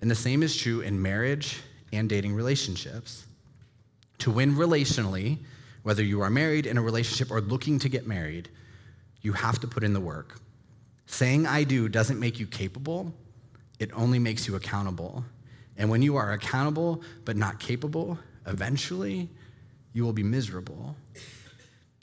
And 0.00 0.08
the 0.08 0.14
same 0.14 0.40
is 0.44 0.56
true 0.56 0.80
in 0.80 1.02
marriage 1.02 1.62
and 1.92 2.08
dating 2.08 2.32
relationships. 2.32 3.26
To 4.18 4.30
win 4.30 4.54
relationally, 4.54 5.38
whether 5.82 6.00
you 6.00 6.20
are 6.20 6.30
married 6.30 6.64
in 6.64 6.78
a 6.78 6.80
relationship 6.80 7.32
or 7.32 7.40
looking 7.40 7.80
to 7.80 7.88
get 7.88 8.06
married, 8.06 8.48
you 9.20 9.32
have 9.32 9.58
to 9.62 9.66
put 9.66 9.82
in 9.82 9.94
the 9.94 10.00
work. 10.00 10.38
Saying 11.06 11.44
I 11.44 11.64
do 11.64 11.88
doesn't 11.88 12.20
make 12.20 12.38
you 12.38 12.46
capable, 12.46 13.12
it 13.80 13.90
only 13.92 14.20
makes 14.20 14.46
you 14.46 14.54
accountable. 14.54 15.24
And 15.76 15.90
when 15.90 16.00
you 16.00 16.14
are 16.14 16.30
accountable 16.30 17.02
but 17.24 17.36
not 17.36 17.58
capable, 17.58 18.16
eventually 18.46 19.28
you 19.92 20.04
will 20.04 20.12
be 20.12 20.22
miserable. 20.22 20.94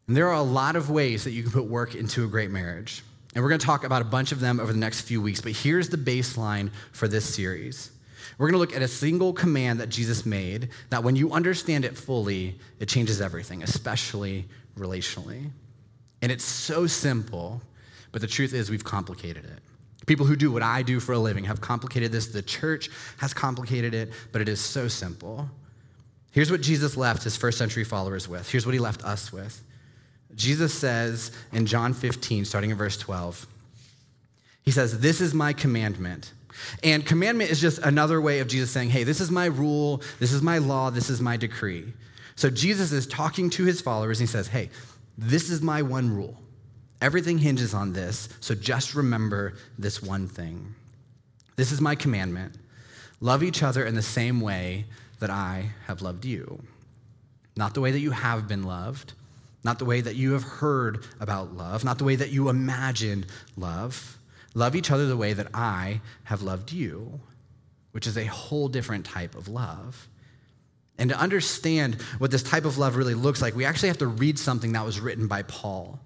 And 0.09 0.17
there 0.17 0.27
are 0.27 0.35
a 0.35 0.41
lot 0.41 0.75
of 0.75 0.89
ways 0.89 1.23
that 1.23 1.31
you 1.31 1.41
can 1.41 1.53
put 1.53 1.67
work 1.67 1.95
into 1.95 2.25
a 2.25 2.27
great 2.27 2.51
marriage. 2.51 3.01
And 3.33 3.43
we're 3.43 3.49
going 3.49 3.59
to 3.59 3.65
talk 3.65 3.83
about 3.83 4.01
a 4.01 4.05
bunch 4.05 4.31
of 4.31 4.39
them 4.39 4.59
over 4.59 4.71
the 4.71 4.79
next 4.79 5.01
few 5.01 5.21
weeks, 5.21 5.41
but 5.41 5.53
here's 5.53 5.89
the 5.89 5.97
baseline 5.97 6.71
for 6.91 7.07
this 7.07 7.33
series. 7.33 7.91
We're 8.37 8.47
going 8.47 8.53
to 8.53 8.59
look 8.59 8.75
at 8.75 8.81
a 8.81 8.87
single 8.87 9.33
command 9.33 9.79
that 9.79 9.89
Jesus 9.89 10.25
made 10.25 10.69
that 10.89 11.03
when 11.03 11.15
you 11.15 11.31
understand 11.31 11.85
it 11.85 11.97
fully, 11.97 12.59
it 12.79 12.87
changes 12.87 13.21
everything, 13.21 13.63
especially 13.63 14.45
relationally. 14.77 15.49
And 16.21 16.31
it's 16.31 16.43
so 16.43 16.87
simple, 16.87 17.61
but 18.11 18.21
the 18.21 18.27
truth 18.27 18.53
is 18.53 18.69
we've 18.69 18.83
complicated 18.83 19.45
it. 19.45 19.59
People 20.05 20.25
who 20.25 20.35
do 20.35 20.51
what 20.51 20.63
I 20.63 20.81
do 20.81 20.99
for 20.99 21.13
a 21.13 21.19
living 21.19 21.45
have 21.45 21.61
complicated 21.61 22.11
this. 22.11 22.27
The 22.27 22.41
church 22.41 22.89
has 23.17 23.33
complicated 23.33 23.93
it, 23.93 24.11
but 24.31 24.41
it 24.41 24.49
is 24.49 24.59
so 24.59 24.87
simple. 24.87 25.49
Here's 26.31 26.51
what 26.51 26.61
Jesus 26.61 26.97
left 26.97 27.23
his 27.23 27.37
first 27.37 27.57
century 27.57 27.83
followers 27.83 28.27
with. 28.27 28.49
Here's 28.49 28.65
what 28.65 28.73
he 28.73 28.79
left 28.79 29.03
us 29.05 29.31
with. 29.31 29.63
Jesus 30.35 30.73
says 30.73 31.31
in 31.51 31.65
John 31.65 31.93
15, 31.93 32.45
starting 32.45 32.71
in 32.71 32.77
verse 32.77 32.97
12, 32.97 33.47
he 34.63 34.71
says, 34.71 34.99
This 34.99 35.21
is 35.21 35.33
my 35.33 35.53
commandment. 35.53 36.31
And 36.83 37.05
commandment 37.05 37.51
is 37.51 37.59
just 37.59 37.79
another 37.79 38.21
way 38.21 38.39
of 38.39 38.47
Jesus 38.47 38.71
saying, 38.71 38.89
Hey, 38.89 39.03
this 39.03 39.21
is 39.21 39.31
my 39.31 39.45
rule, 39.45 40.01
this 40.19 40.31
is 40.31 40.41
my 40.41 40.57
law, 40.57 40.89
this 40.89 41.09
is 41.09 41.21
my 41.21 41.37
decree. 41.37 41.93
So 42.35 42.49
Jesus 42.49 42.91
is 42.91 43.05
talking 43.05 43.49
to 43.51 43.63
his 43.63 43.81
followers 43.81 44.19
and 44.19 44.27
he 44.27 44.31
says, 44.31 44.47
Hey, 44.47 44.69
this 45.17 45.49
is 45.49 45.61
my 45.61 45.81
one 45.81 46.15
rule. 46.15 46.39
Everything 47.01 47.37
hinges 47.37 47.73
on 47.73 47.93
this, 47.93 48.29
so 48.39 48.55
just 48.55 48.95
remember 48.95 49.55
this 49.77 50.01
one 50.01 50.27
thing. 50.27 50.73
This 51.55 51.71
is 51.71 51.81
my 51.81 51.95
commandment 51.95 52.55
love 53.19 53.41
each 53.41 53.63
other 53.63 53.85
in 53.85 53.95
the 53.95 54.01
same 54.01 54.41
way 54.41 54.85
that 55.19 55.29
I 55.29 55.69
have 55.87 56.01
loved 56.01 56.25
you. 56.25 56.61
Not 57.55 57.73
the 57.73 57.79
way 57.79 57.91
that 57.91 57.99
you 57.99 58.11
have 58.11 58.49
been 58.49 58.63
loved, 58.63 59.13
not 59.63 59.79
the 59.79 59.85
way 59.85 60.01
that 60.01 60.15
you 60.15 60.33
have 60.33 60.43
heard 60.43 61.05
about 61.19 61.55
love, 61.55 61.83
not 61.83 61.97
the 61.97 62.03
way 62.03 62.15
that 62.15 62.31
you 62.31 62.49
imagine 62.49 63.25
love. 63.55 64.17
Love 64.53 64.75
each 64.75 64.91
other 64.91 65.07
the 65.07 65.17
way 65.17 65.33
that 65.33 65.47
I 65.53 66.01
have 66.25 66.41
loved 66.41 66.71
you, 66.71 67.19
which 67.91 68.05
is 68.05 68.17
a 68.17 68.25
whole 68.25 68.67
different 68.67 69.05
type 69.05 69.35
of 69.35 69.47
love. 69.47 70.07
And 70.97 71.09
to 71.09 71.19
understand 71.19 71.95
what 72.19 72.29
this 72.29 72.43
type 72.43 72.65
of 72.65 72.77
love 72.77 72.95
really 72.95 73.15
looks 73.15 73.41
like, 73.41 73.55
we 73.55 73.65
actually 73.65 73.89
have 73.89 73.97
to 73.99 74.07
read 74.07 74.37
something 74.37 74.73
that 74.73 74.85
was 74.85 74.99
written 74.99 75.27
by 75.27 75.43
Paul. 75.43 75.99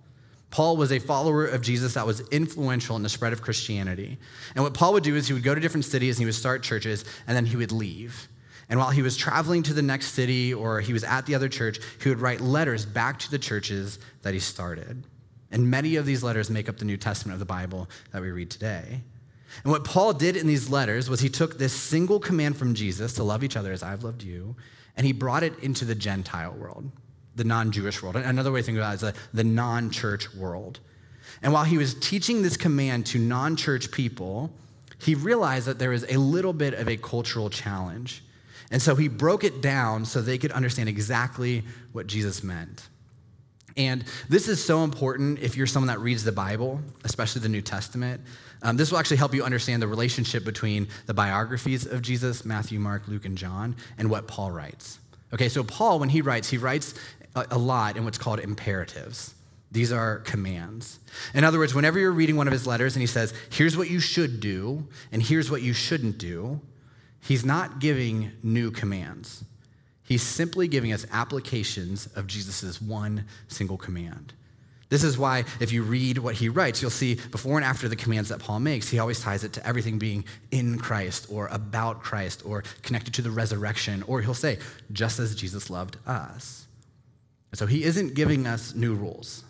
Paul 0.50 0.78
was 0.78 0.94
a 0.94 1.00
follower 1.00 1.46
of 1.46 1.62
Jesus 1.62 1.96
that 1.96 2.08
was 2.08 2.22
influential 2.30 2.96
in 2.96 3.04
the 3.04 3.10
spread 3.10 3.34
of 3.34 3.42
Christianity. 3.42 4.18
And 4.56 4.64
what 4.64 4.74
Paul 4.74 4.94
would 4.94 5.04
do 5.04 5.16
is 5.16 5.28
he 5.28 5.34
would 5.34 5.44
go 5.44 5.54
to 5.54 5.60
different 5.60 5.86
cities 5.86 6.16
and 6.16 6.20
he 6.22 6.26
would 6.26 6.36
start 6.36 6.64
churches 6.64 7.04
and 7.28 7.36
then 7.36 7.46
he 7.46 7.58
would 7.58 7.74
leave. 7.74 8.30
And 8.70 8.80
while 8.80 8.90
he 8.90 9.02
was 9.02 9.16
traveling 9.16 9.64
to 9.64 9.74
the 9.74 9.82
next 9.82 10.14
city 10.14 10.54
or 10.54 10.82
he 10.82 10.94
was 10.94 11.04
at 11.04 11.26
the 11.26 11.36
other 11.36 11.48
church, 11.48 11.80
he 12.02 12.10
would 12.10 12.20
write 12.20 12.42
letters 12.42 12.86
back 12.86 13.20
to 13.20 13.32
the 13.32 13.40
churches 13.40 14.00
that 14.24 14.34
he 14.34 14.40
started. 14.40 15.06
And 15.52 15.72
many 15.72 15.96
of 15.96 16.06
these 16.06 16.24
letters 16.24 16.50
make 16.50 16.68
up 16.68 16.78
the 16.78 16.86
New 16.86 16.98
Testament 16.98 17.34
of 17.34 17.40
the 17.40 17.46
Bible 17.46 17.90
that 18.12 18.22
we 18.22 18.32
read 18.32 18.50
today. 18.50 19.02
And 19.64 19.72
what 19.72 19.86
Paul 19.86 20.14
did 20.14 20.36
in 20.36 20.48
these 20.48 20.70
letters 20.70 21.10
was 21.10 21.22
he 21.22 21.30
took 21.30 21.58
this 21.58 21.74
single 21.74 22.20
command 22.20 22.58
from 22.58 22.74
Jesus 22.74 23.14
to 23.14 23.24
love 23.24 23.44
each 23.44 23.56
other 23.56 23.72
as 23.72 23.82
I've 23.82 24.04
loved 24.04 24.24
you, 24.24 24.56
and 24.96 25.06
he 25.06 25.14
brought 25.14 25.44
it 25.44 25.58
into 25.60 25.86
the 25.86 25.96
Gentile 25.96 26.54
world, 26.54 26.92
the 27.36 27.44
non 27.44 27.72
Jewish 27.72 28.02
world. 28.02 28.16
Another 28.18 28.52
way 28.52 28.60
to 28.60 28.66
think 28.66 28.78
about 28.78 28.96
it 28.96 29.04
is 29.04 29.14
the, 29.34 29.44
non 29.44 29.90
church 29.90 30.34
world. 30.36 30.80
And 31.42 31.54
while 31.54 31.64
he 31.64 31.78
was 31.78 31.94
teaching 31.96 32.42
this 32.42 32.58
command 32.58 33.06
to 33.08 33.20
non 33.20 33.56
church 33.56 33.92
people, 33.92 34.52
he 35.00 35.16
realized 35.16 35.68
that 35.68 35.80
there 35.80 35.92
was 35.92 36.04
a 36.04 36.18
little 36.18 36.54
bit 36.54 36.74
of 36.74 36.90
a 36.90 36.98
cultural 36.98 37.50
challenge. 37.50 38.24
And 38.72 38.82
so 38.82 38.96
he 38.96 39.08
broke 39.08 39.44
it 39.44 39.62
down 39.62 40.06
so 40.06 40.22
they 40.22 40.38
could 40.38 40.52
understand 40.52 40.90
exactly 40.90 41.64
what 41.94 42.08
Jesus 42.08 42.44
meant. 42.44 42.90
And 43.78 44.04
this 44.28 44.48
is 44.48 44.64
so 44.64 44.84
important 44.84 45.40
if 45.40 45.56
you're 45.56 45.68
someone 45.68 45.88
that 45.88 46.00
reads 46.00 46.24
the 46.24 46.32
Bible, 46.32 46.82
especially 47.04 47.42
the 47.42 47.50
New 47.50 47.62
Testament. 47.62 48.22
Um, 48.64 48.76
this 48.76 48.92
will 48.92 48.98
actually 48.98 49.18
help 49.18 49.36
you 49.36 49.44
understand 49.44 49.82
the 49.82 49.88
relationship 49.88 50.44
between 50.44 50.88
the 51.06 51.14
biographies 51.14 51.86
of 51.86 52.02
Jesus, 52.02 52.44
Matthew, 52.44 52.80
Mark, 52.80 53.08
Luke, 53.08 53.26
and 53.26 53.38
John, 53.38 53.76
and 54.00 54.10
what 54.10 54.28
Paul 54.28 54.52
writes. 54.52 55.00
Okay, 55.32 55.48
so 55.48 55.64
Paul, 55.64 56.00
when 56.00 56.10
he 56.10 56.22
writes, 56.22 56.50
he 56.50 56.58
writes 56.58 56.96
a, 57.36 57.46
a 57.52 57.58
lot 57.58 57.98
in 57.98 58.04
what's 58.04 58.18
called 58.18 58.40
imperatives. 58.40 59.36
These 59.72 59.92
are 59.92 60.20
commands. 60.20 61.00
In 61.36 61.44
other 61.44 61.60
words, 61.60 61.76
whenever 61.76 62.00
you're 62.00 62.12
reading 62.12 62.36
one 62.36 62.48
of 62.48 62.54
his 62.54 62.66
letters 62.66 62.96
and 62.96 63.02
he 63.02 63.08
says, 63.08 63.34
here's 63.52 63.78
what 63.78 63.90
you 63.90 64.00
should 64.00 64.40
do, 64.40 64.88
and 65.12 65.22
here's 65.22 65.52
what 65.52 65.62
you 65.62 65.74
shouldn't 65.74 66.18
do, 66.18 66.62
he's 67.28 67.46
not 67.46 67.80
giving 67.80 68.32
new 68.42 68.72
commands. 68.72 69.44
He's 70.04 70.24
simply 70.24 70.70
giving 70.70 70.94
us 70.94 71.06
applications 71.12 72.08
of 72.16 72.28
Jesus' 72.28 72.82
one 72.82 73.26
single 73.50 73.78
command. 73.78 74.34
This 74.90 75.04
is 75.04 75.18
why, 75.18 75.44
if 75.60 75.74
you 75.74 75.84
read 75.84 76.18
what 76.18 76.36
he 76.36 76.48
writes, 76.48 76.82
you'll 76.82 76.92
see 76.92 77.16
before 77.16 77.58
and 77.58 77.66
after 77.66 77.90
the 77.90 77.98
commands 77.98 78.30
that 78.30 78.40
Paul 78.40 78.62
makes, 78.62 78.88
he 78.88 79.00
always 79.00 79.20
ties 79.20 79.44
it 79.44 79.52
to 79.54 79.68
everything 79.68 80.00
being 80.00 80.24
in 80.50 80.78
Christ 80.78 81.28
or 81.30 81.48
about 81.48 82.02
Christ 82.02 82.44
or 82.46 82.64
connected 82.84 83.14
to 83.16 83.22
the 83.22 83.30
resurrection, 83.30 84.02
or 84.04 84.22
he'll 84.22 84.34
say, 84.34 84.60
just 84.94 85.20
as 85.20 85.36
Jesus 85.36 85.70
loved 85.70 85.98
us. 86.08 86.68
so 87.54 87.66
he 87.66 87.84
isn't 87.84 88.14
giving 88.14 88.48
us 88.48 88.74
new 88.74 88.96
rules, 88.96 89.44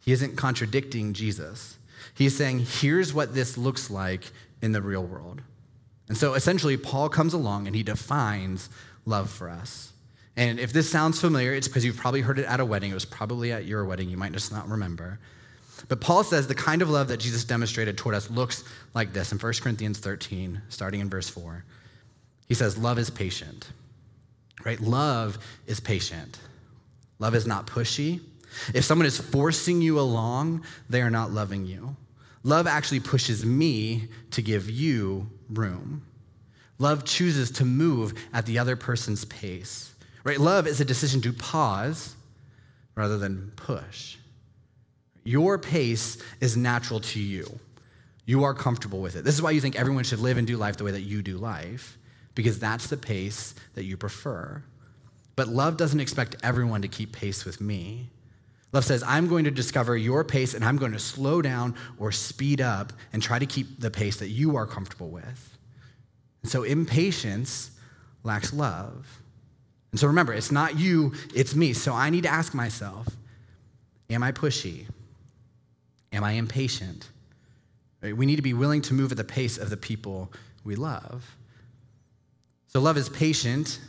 he 0.00 0.10
isn't 0.10 0.36
contradicting 0.36 1.12
Jesus. 1.12 1.78
He's 2.14 2.36
saying, 2.36 2.66
here's 2.68 3.14
what 3.14 3.34
this 3.34 3.56
looks 3.56 3.90
like 3.90 4.32
in 4.60 4.72
the 4.72 4.82
real 4.82 5.04
world. 5.04 5.42
And 6.08 6.16
so 6.16 6.34
essentially, 6.34 6.76
Paul 6.76 7.08
comes 7.08 7.34
along 7.34 7.66
and 7.66 7.74
he 7.74 7.82
defines 7.82 8.68
love 9.04 9.30
for 9.30 9.48
us. 9.48 9.92
And 10.36 10.60
if 10.60 10.72
this 10.72 10.90
sounds 10.90 11.20
familiar, 11.20 11.54
it's 11.54 11.66
because 11.66 11.84
you've 11.84 11.96
probably 11.96 12.20
heard 12.20 12.38
it 12.38 12.44
at 12.44 12.60
a 12.60 12.64
wedding. 12.64 12.90
It 12.90 12.94
was 12.94 13.06
probably 13.06 13.52
at 13.52 13.64
your 13.64 13.84
wedding. 13.84 14.10
You 14.10 14.16
might 14.16 14.32
just 14.32 14.52
not 14.52 14.68
remember. 14.68 15.18
But 15.88 16.00
Paul 16.00 16.24
says 16.24 16.46
the 16.46 16.54
kind 16.54 16.82
of 16.82 16.90
love 16.90 17.08
that 17.08 17.18
Jesus 17.18 17.44
demonstrated 17.44 17.96
toward 17.96 18.14
us 18.14 18.30
looks 18.30 18.64
like 18.94 19.12
this 19.12 19.32
in 19.32 19.38
1 19.38 19.52
Corinthians 19.62 19.98
13, 19.98 20.62
starting 20.68 21.00
in 21.00 21.08
verse 21.08 21.28
4. 21.28 21.64
He 22.48 22.54
says, 22.54 22.78
Love 22.78 22.98
is 22.98 23.10
patient, 23.10 23.70
right? 24.64 24.80
Love 24.80 25.38
is 25.66 25.80
patient. 25.80 26.38
Love 27.18 27.34
is 27.34 27.46
not 27.46 27.66
pushy. 27.66 28.20
If 28.74 28.84
someone 28.84 29.06
is 29.06 29.18
forcing 29.18 29.82
you 29.82 29.98
along, 29.98 30.64
they 30.88 31.02
are 31.02 31.10
not 31.10 31.30
loving 31.30 31.66
you. 31.66 31.96
Love 32.42 32.66
actually 32.66 33.00
pushes 33.00 33.44
me 33.44 34.08
to 34.30 34.42
give 34.42 34.70
you 34.70 35.28
room. 35.48 36.06
Love 36.78 37.04
chooses 37.04 37.50
to 37.52 37.64
move 37.64 38.12
at 38.32 38.46
the 38.46 38.58
other 38.58 38.76
person's 38.76 39.24
pace. 39.24 39.94
Right? 40.24 40.40
Love 40.40 40.66
is 40.66 40.80
a 40.80 40.84
decision 40.84 41.20
to 41.22 41.32
pause 41.32 42.14
rather 42.94 43.16
than 43.16 43.52
push. 43.56 44.16
Your 45.24 45.58
pace 45.58 46.18
is 46.40 46.56
natural 46.56 47.00
to 47.00 47.20
you. 47.20 47.58
You 48.26 48.44
are 48.44 48.54
comfortable 48.54 49.00
with 49.00 49.16
it. 49.16 49.24
This 49.24 49.34
is 49.34 49.42
why 49.42 49.52
you 49.52 49.60
think 49.60 49.76
everyone 49.76 50.04
should 50.04 50.18
live 50.18 50.36
and 50.36 50.46
do 50.46 50.56
life 50.56 50.76
the 50.76 50.84
way 50.84 50.90
that 50.90 51.02
you 51.02 51.22
do 51.22 51.36
life, 51.38 51.96
because 52.34 52.58
that's 52.58 52.88
the 52.88 52.96
pace 52.96 53.54
that 53.74 53.84
you 53.84 53.96
prefer. 53.96 54.62
But 55.36 55.48
love 55.48 55.76
doesn't 55.76 56.00
expect 56.00 56.36
everyone 56.42 56.82
to 56.82 56.88
keep 56.88 57.12
pace 57.12 57.44
with 57.44 57.60
me. 57.60 58.10
Love 58.76 58.84
says, 58.84 59.02
I'm 59.04 59.26
going 59.26 59.44
to 59.44 59.50
discover 59.50 59.96
your 59.96 60.22
pace 60.22 60.52
and 60.52 60.62
I'm 60.62 60.76
going 60.76 60.92
to 60.92 60.98
slow 60.98 61.40
down 61.40 61.74
or 61.96 62.12
speed 62.12 62.60
up 62.60 62.92
and 63.10 63.22
try 63.22 63.38
to 63.38 63.46
keep 63.46 63.80
the 63.80 63.90
pace 63.90 64.18
that 64.18 64.28
you 64.28 64.56
are 64.56 64.66
comfortable 64.66 65.08
with. 65.08 65.56
And 66.42 66.52
so 66.52 66.62
impatience 66.62 67.70
lacks 68.22 68.52
love. 68.52 69.22
And 69.92 69.98
so 69.98 70.06
remember, 70.06 70.34
it's 70.34 70.52
not 70.52 70.78
you, 70.78 71.14
it's 71.34 71.54
me. 71.54 71.72
So 71.72 71.94
I 71.94 72.10
need 72.10 72.24
to 72.24 72.28
ask 72.28 72.52
myself 72.52 73.08
Am 74.10 74.22
I 74.22 74.30
pushy? 74.30 74.84
Am 76.12 76.22
I 76.22 76.32
impatient? 76.32 77.08
We 78.02 78.26
need 78.26 78.36
to 78.36 78.42
be 78.42 78.52
willing 78.52 78.82
to 78.82 78.92
move 78.92 79.10
at 79.10 79.16
the 79.16 79.24
pace 79.24 79.56
of 79.56 79.70
the 79.70 79.78
people 79.78 80.30
we 80.64 80.76
love. 80.76 81.34
So 82.66 82.80
love 82.80 82.98
is 82.98 83.08
patient 83.08 83.80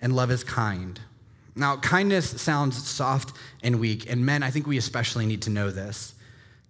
and 0.00 0.16
love 0.16 0.30
is 0.30 0.44
kind. 0.44 0.98
Now, 1.56 1.76
kindness 1.76 2.40
sounds 2.40 2.88
soft 2.88 3.36
and 3.62 3.78
weak, 3.78 4.10
and 4.10 4.26
men, 4.26 4.42
I 4.42 4.50
think 4.50 4.66
we 4.66 4.76
especially 4.76 5.26
need 5.26 5.42
to 5.42 5.50
know 5.50 5.70
this. 5.70 6.14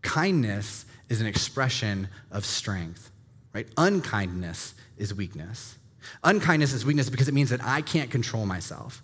Kindness 0.02 0.84
is 1.08 1.20
an 1.20 1.26
expression 1.26 2.08
of 2.30 2.44
strength, 2.44 3.10
right? 3.54 3.66
Unkindness 3.76 4.74
is 4.98 5.14
weakness. 5.14 5.78
Unkindness 6.22 6.72
is 6.72 6.84
weakness 6.84 7.08
because 7.08 7.28
it 7.28 7.34
means 7.34 7.50
that 7.50 7.64
I 7.64 7.80
can't 7.80 8.10
control 8.10 8.44
myself. 8.44 9.02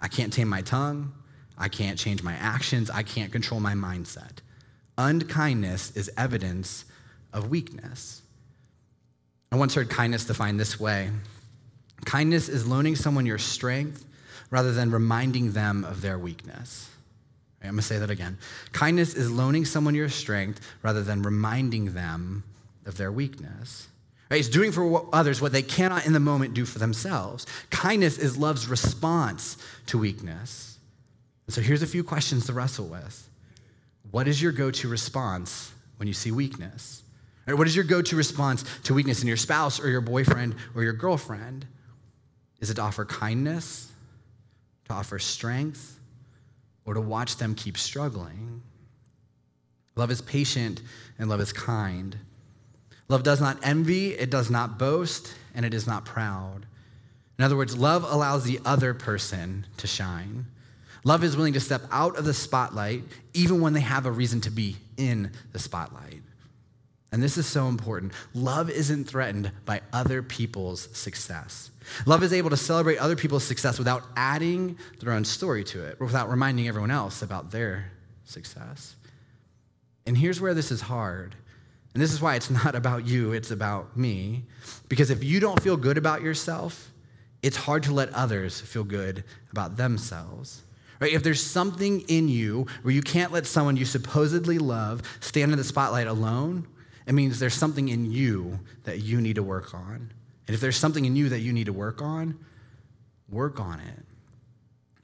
I 0.00 0.08
can't 0.08 0.32
tame 0.32 0.48
my 0.48 0.62
tongue. 0.62 1.12
I 1.56 1.68
can't 1.68 1.98
change 1.98 2.22
my 2.22 2.34
actions. 2.34 2.88
I 2.88 3.02
can't 3.02 3.32
control 3.32 3.60
my 3.60 3.74
mindset. 3.74 4.38
Unkindness 4.96 5.96
is 5.96 6.10
evidence 6.16 6.84
of 7.32 7.50
weakness. 7.50 8.22
I 9.50 9.56
once 9.56 9.74
heard 9.74 9.88
kindness 9.88 10.24
defined 10.24 10.60
this 10.60 10.78
way 10.78 11.10
kindness 12.04 12.48
is 12.48 12.66
loaning 12.66 12.94
someone 12.94 13.26
your 13.26 13.38
strength 13.38 14.04
rather 14.50 14.72
than 14.72 14.90
reminding 14.90 15.52
them 15.52 15.84
of 15.84 16.00
their 16.00 16.18
weakness. 16.18 16.90
I'm 17.60 17.70
going 17.70 17.76
to 17.78 17.82
say 17.82 17.98
that 17.98 18.10
again. 18.10 18.38
Kindness 18.72 19.14
is 19.14 19.30
loaning 19.30 19.64
someone 19.64 19.94
your 19.94 20.08
strength 20.08 20.60
rather 20.82 21.02
than 21.02 21.22
reminding 21.22 21.92
them 21.92 22.44
of 22.86 22.96
their 22.96 23.10
weakness. 23.10 23.88
Right? 24.30 24.38
It's 24.38 24.48
doing 24.48 24.72
for 24.72 25.08
others 25.12 25.40
what 25.40 25.52
they 25.52 25.62
cannot 25.62 26.06
in 26.06 26.12
the 26.12 26.20
moment 26.20 26.54
do 26.54 26.64
for 26.64 26.78
themselves. 26.78 27.46
Kindness 27.70 28.18
is 28.18 28.36
love's 28.36 28.68
response 28.68 29.56
to 29.86 29.98
weakness. 29.98 30.78
And 31.46 31.54
so 31.54 31.60
here's 31.60 31.82
a 31.82 31.86
few 31.86 32.04
questions 32.04 32.46
to 32.46 32.52
wrestle 32.52 32.86
with. 32.86 33.28
What 34.10 34.28
is 34.28 34.40
your 34.40 34.52
go 34.52 34.70
to 34.70 34.88
response 34.88 35.72
when 35.96 36.06
you 36.06 36.14
see 36.14 36.30
weakness? 36.30 37.02
Right? 37.46 37.56
What 37.56 37.66
is 37.66 37.74
your 37.74 37.84
go 37.84 38.02
to 38.02 38.16
response 38.16 38.64
to 38.84 38.94
weakness 38.94 39.22
in 39.22 39.28
your 39.28 39.36
spouse 39.36 39.80
or 39.80 39.88
your 39.88 40.00
boyfriend 40.00 40.54
or 40.74 40.82
your 40.82 40.92
girlfriend? 40.92 41.66
Is 42.60 42.70
it 42.70 42.74
to 42.74 42.82
offer 42.82 43.04
kindness, 43.04 43.90
to 44.88 44.94
offer 44.94 45.18
strength, 45.18 45.98
or 46.84 46.94
to 46.94 47.00
watch 47.00 47.36
them 47.36 47.54
keep 47.54 47.76
struggling? 47.76 48.62
Love 49.96 50.10
is 50.10 50.20
patient 50.22 50.80
and 51.18 51.28
love 51.28 51.40
is 51.40 51.52
kind. 51.52 52.16
Love 53.08 53.22
does 53.22 53.40
not 53.40 53.58
envy, 53.62 54.10
it 54.12 54.30
does 54.30 54.50
not 54.50 54.78
boast, 54.78 55.34
and 55.54 55.64
it 55.64 55.74
is 55.74 55.86
not 55.86 56.04
proud. 56.04 56.66
In 57.38 57.44
other 57.44 57.56
words, 57.56 57.76
love 57.76 58.04
allows 58.04 58.44
the 58.44 58.60
other 58.64 58.94
person 58.94 59.66
to 59.78 59.86
shine. 59.86 60.46
Love 61.04 61.24
is 61.24 61.36
willing 61.36 61.52
to 61.52 61.60
step 61.60 61.82
out 61.90 62.16
of 62.16 62.24
the 62.24 62.34
spotlight 62.34 63.04
even 63.32 63.60
when 63.60 63.72
they 63.72 63.80
have 63.80 64.06
a 64.06 64.10
reason 64.10 64.40
to 64.42 64.50
be 64.50 64.76
in 64.96 65.30
the 65.52 65.58
spotlight. 65.58 66.22
And 67.10 67.22
this 67.22 67.38
is 67.38 67.46
so 67.46 67.68
important. 67.68 68.12
Love 68.34 68.68
isn't 68.68 69.04
threatened 69.04 69.50
by 69.64 69.80
other 69.92 70.22
people's 70.22 70.88
success. 70.96 71.70
Love 72.06 72.22
is 72.22 72.32
able 72.32 72.50
to 72.50 72.56
celebrate 72.56 72.98
other 72.98 73.16
people's 73.16 73.44
success 73.44 73.78
without 73.78 74.02
adding 74.16 74.78
their 75.00 75.12
own 75.12 75.24
story 75.24 75.64
to 75.64 75.84
it, 75.84 76.00
without 76.00 76.30
reminding 76.30 76.68
everyone 76.68 76.90
else 76.90 77.22
about 77.22 77.50
their 77.50 77.92
success. 78.24 78.96
And 80.06 80.16
here's 80.16 80.40
where 80.40 80.54
this 80.54 80.70
is 80.70 80.82
hard 80.82 81.34
and 81.98 82.02
this 82.02 82.12
is 82.12 82.20
why 82.20 82.36
it's 82.36 82.50
not 82.64 82.74
about 82.74 83.06
you, 83.06 83.32
it's 83.32 83.50
about 83.50 83.96
me. 83.96 84.44
Because 84.88 85.10
if 85.10 85.24
you 85.24 85.40
don't 85.40 85.60
feel 85.60 85.76
good 85.76 85.98
about 85.98 86.22
yourself, 86.22 86.92
it's 87.42 87.56
hard 87.56 87.82
to 87.84 87.92
let 87.92 88.12
others 88.14 88.60
feel 88.60 88.84
good 88.84 89.24
about 89.50 89.76
themselves. 89.76 90.62
Right? 91.00 91.12
If 91.12 91.22
there's 91.22 91.42
something 91.42 92.02
in 92.02 92.28
you 92.28 92.66
where 92.82 92.92
you 92.92 93.02
can't 93.02 93.32
let 93.32 93.46
someone 93.46 93.76
you 93.76 93.84
supposedly 93.84 94.58
love 94.58 95.02
stand 95.20 95.52
in 95.52 95.58
the 95.58 95.64
spotlight 95.64 96.06
alone, 96.06 96.66
it 97.06 97.14
means 97.14 97.38
there's 97.38 97.54
something 97.54 97.88
in 97.88 98.10
you 98.10 98.60
that 98.84 99.00
you 99.00 99.20
need 99.20 99.34
to 99.36 99.42
work 99.42 99.74
on. 99.74 100.12
And 100.48 100.54
if 100.54 100.60
there's 100.60 100.76
something 100.76 101.04
in 101.04 101.14
you 101.14 101.28
that 101.28 101.40
you 101.40 101.52
need 101.52 101.66
to 101.66 101.72
work 101.72 102.02
on, 102.02 102.36
work 103.28 103.60
on 103.60 103.78
it. 103.78 104.04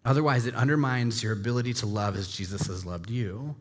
Otherwise, 0.05 0.47
it 0.47 0.55
undermines 0.55 1.23
your 1.23 1.33
ability 1.33 1.75
to 1.75 1.87
love 1.87 2.17
as 2.17 2.29
Jesus 2.29 2.67
has 2.67 2.85
loved 2.85 3.09
you. 3.09 3.55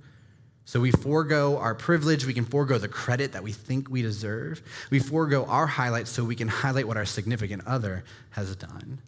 So 0.65 0.79
we 0.79 0.91
forego 0.91 1.57
our 1.57 1.75
privilege, 1.75 2.25
we 2.25 2.33
can 2.33 2.45
forego 2.45 2.77
the 2.77 2.87
credit 2.87 3.33
that 3.33 3.43
we 3.43 3.51
think 3.51 3.89
we 3.89 4.01
deserve. 4.01 4.61
We 4.89 4.99
forego 4.99 5.45
our 5.45 5.67
highlights 5.67 6.09
so 6.09 6.23
we 6.23 6.35
can 6.35 6.47
highlight 6.47 6.87
what 6.87 6.97
our 6.97 7.05
significant 7.05 7.67
other 7.67 8.03
has 8.31 8.55
done. 8.55 9.01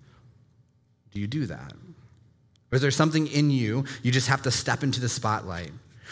Do 1.12 1.22
you 1.22 1.28
do 1.28 1.46
that? 1.46 1.74
Or 2.72 2.76
is 2.76 2.82
there 2.82 2.92
something 2.92 3.28
in 3.28 3.52
you 3.52 3.86
you 4.04 4.12
just 4.12 4.28
have 4.28 4.42
to 4.42 4.52
step 4.52 4.84
into 4.84 5.00
the 5.00 5.08
spotlight? 5.08 5.72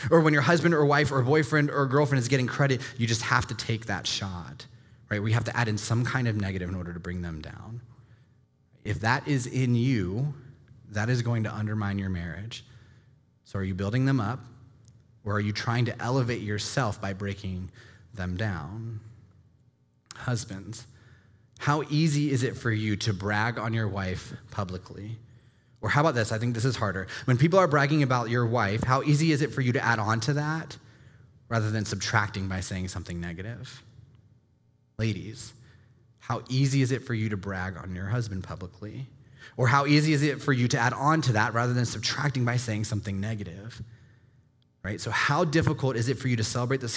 Or 0.10 0.22
when 0.22 0.34
your 0.34 0.42
husband 0.44 0.74
or 0.74 0.86
wife 0.86 1.12
or 1.12 1.22
boyfriend 1.22 1.70
or 1.70 1.86
girlfriend 1.88 2.22
is 2.22 2.30
getting 2.30 2.48
credit, 2.48 2.82
you 2.98 3.06
just 3.06 3.24
have 3.24 3.48
to 3.48 3.54
take 3.54 3.88
that 3.88 4.08
shot, 4.08 4.66
right? 5.14 5.22
We 5.22 5.34
have 5.34 5.44
to 5.44 5.56
add 5.56 5.68
in 5.68 5.78
some 5.78 6.04
kind 6.04 6.28
of 6.28 6.36
negative 6.36 6.70
in 6.70 6.76
order 6.76 6.92
to 6.92 7.00
bring 7.00 7.22
them 7.22 7.40
down. 7.40 7.82
If 8.84 9.02
that 9.02 9.28
is 9.28 9.46
in 9.46 9.76
you, 9.76 10.34
that 10.90 11.08
is 11.08 11.22
going 11.22 11.44
to 11.44 11.54
undermine 11.54 12.00
your 12.00 12.10
marriage. 12.10 12.66
So 13.46 13.60
are 13.60 13.64
you 13.64 13.76
building 13.76 14.06
them 14.06 14.20
up 14.20 14.40
or 15.24 15.34
are 15.34 15.40
you 15.40 15.52
trying 15.52 15.86
to 15.86 16.02
elevate 16.02 16.42
yourself 16.42 17.00
by 17.00 17.14
breaking 17.14 17.70
them 18.16 18.38
down? 18.38 19.02
Husbands, 20.16 20.88
how 21.60 21.84
easy 21.92 22.32
is 22.32 22.42
it 22.42 22.58
for 22.58 22.72
you 22.72 22.96
to 22.98 23.14
brag 23.14 23.60
on 23.60 23.72
your 23.72 23.88
wife 23.88 24.34
publicly? 24.50 25.18
Or 25.80 25.90
how 25.90 26.02
about 26.02 26.16
this? 26.16 26.32
I 26.32 26.40
think 26.40 26.56
this 26.56 26.66
is 26.66 26.76
harder. 26.76 27.06
When 27.26 27.38
people 27.38 27.60
are 27.60 27.68
bragging 27.68 28.02
about 28.02 28.32
your 28.32 28.48
wife, 28.48 28.84
how 28.84 29.04
easy 29.04 29.32
is 29.32 29.44
it 29.44 29.54
for 29.54 29.62
you 29.62 29.74
to 29.74 29.84
add 29.84 30.00
on 30.00 30.22
to 30.22 30.34
that 30.34 30.78
rather 31.50 31.70
than 31.70 31.86
subtracting 31.86 32.48
by 32.48 32.62
saying 32.62 32.88
something 32.88 33.22
negative? 33.22 33.84
Ladies, 35.04 35.52
how 36.20 36.44
easy 36.48 36.82
is 36.82 36.94
it 36.94 37.04
for 37.04 37.14
you 37.14 37.28
to 37.28 37.36
brag 37.36 37.76
on 37.76 37.94
your 37.94 38.06
husband 38.06 38.42
publicly? 38.42 39.08
Or 39.58 39.68
how 39.68 39.86
easy 39.86 40.14
is 40.14 40.24
it 40.24 40.42
for 40.42 40.54
you 40.54 40.70
to 40.70 40.80
add 40.80 40.94
on 40.94 41.22
to 41.24 41.34
that 41.34 41.54
rather 41.54 41.74
than 41.74 41.86
subtracting 41.86 42.46
by 42.46 42.56
saying 42.56 42.86
something 42.86 43.20
negative? 43.20 43.82
Right? 44.82 45.02
So, 45.02 45.12
how 45.12 45.44
difficult 45.44 45.98
is 45.98 46.08
it 46.08 46.18
for 46.18 46.30
you 46.30 46.38
to 46.38 46.44
celebrate 46.46 46.80
the, 46.80 46.88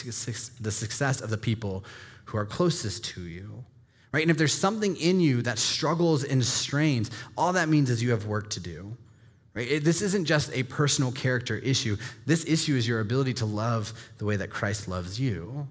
the 0.60 0.70
success 0.70 1.20
of 1.20 1.30
the 1.30 1.36
people 1.36 1.84
who 2.26 2.38
are 2.38 2.46
closest 2.46 3.06
to 3.06 3.22
you? 3.22 3.64
Right? 4.12 4.22
And 4.22 4.30
if 4.30 4.38
there's 4.38 4.54
something 4.54 4.94
in 4.94 5.18
you 5.18 5.42
that 5.42 5.58
struggles 5.58 6.22
and 6.22 6.44
strains, 6.44 7.10
all 7.36 7.54
that 7.54 7.68
means 7.68 7.90
is 7.90 8.04
you 8.04 8.12
have 8.12 8.26
work 8.26 8.50
to 8.50 8.60
do. 8.60 8.96
Right? 9.52 9.82
This 9.82 10.00
isn't 10.00 10.26
just 10.26 10.54
a 10.54 10.62
personal 10.62 11.10
character 11.10 11.56
issue. 11.56 11.96
This 12.24 12.44
issue 12.46 12.76
is 12.76 12.86
your 12.86 13.00
ability 13.00 13.34
to 13.34 13.46
love 13.46 13.92
the 14.18 14.26
way 14.26 14.36
that 14.36 14.50
Christ 14.50 14.86
loves 14.86 15.18
you, 15.18 15.66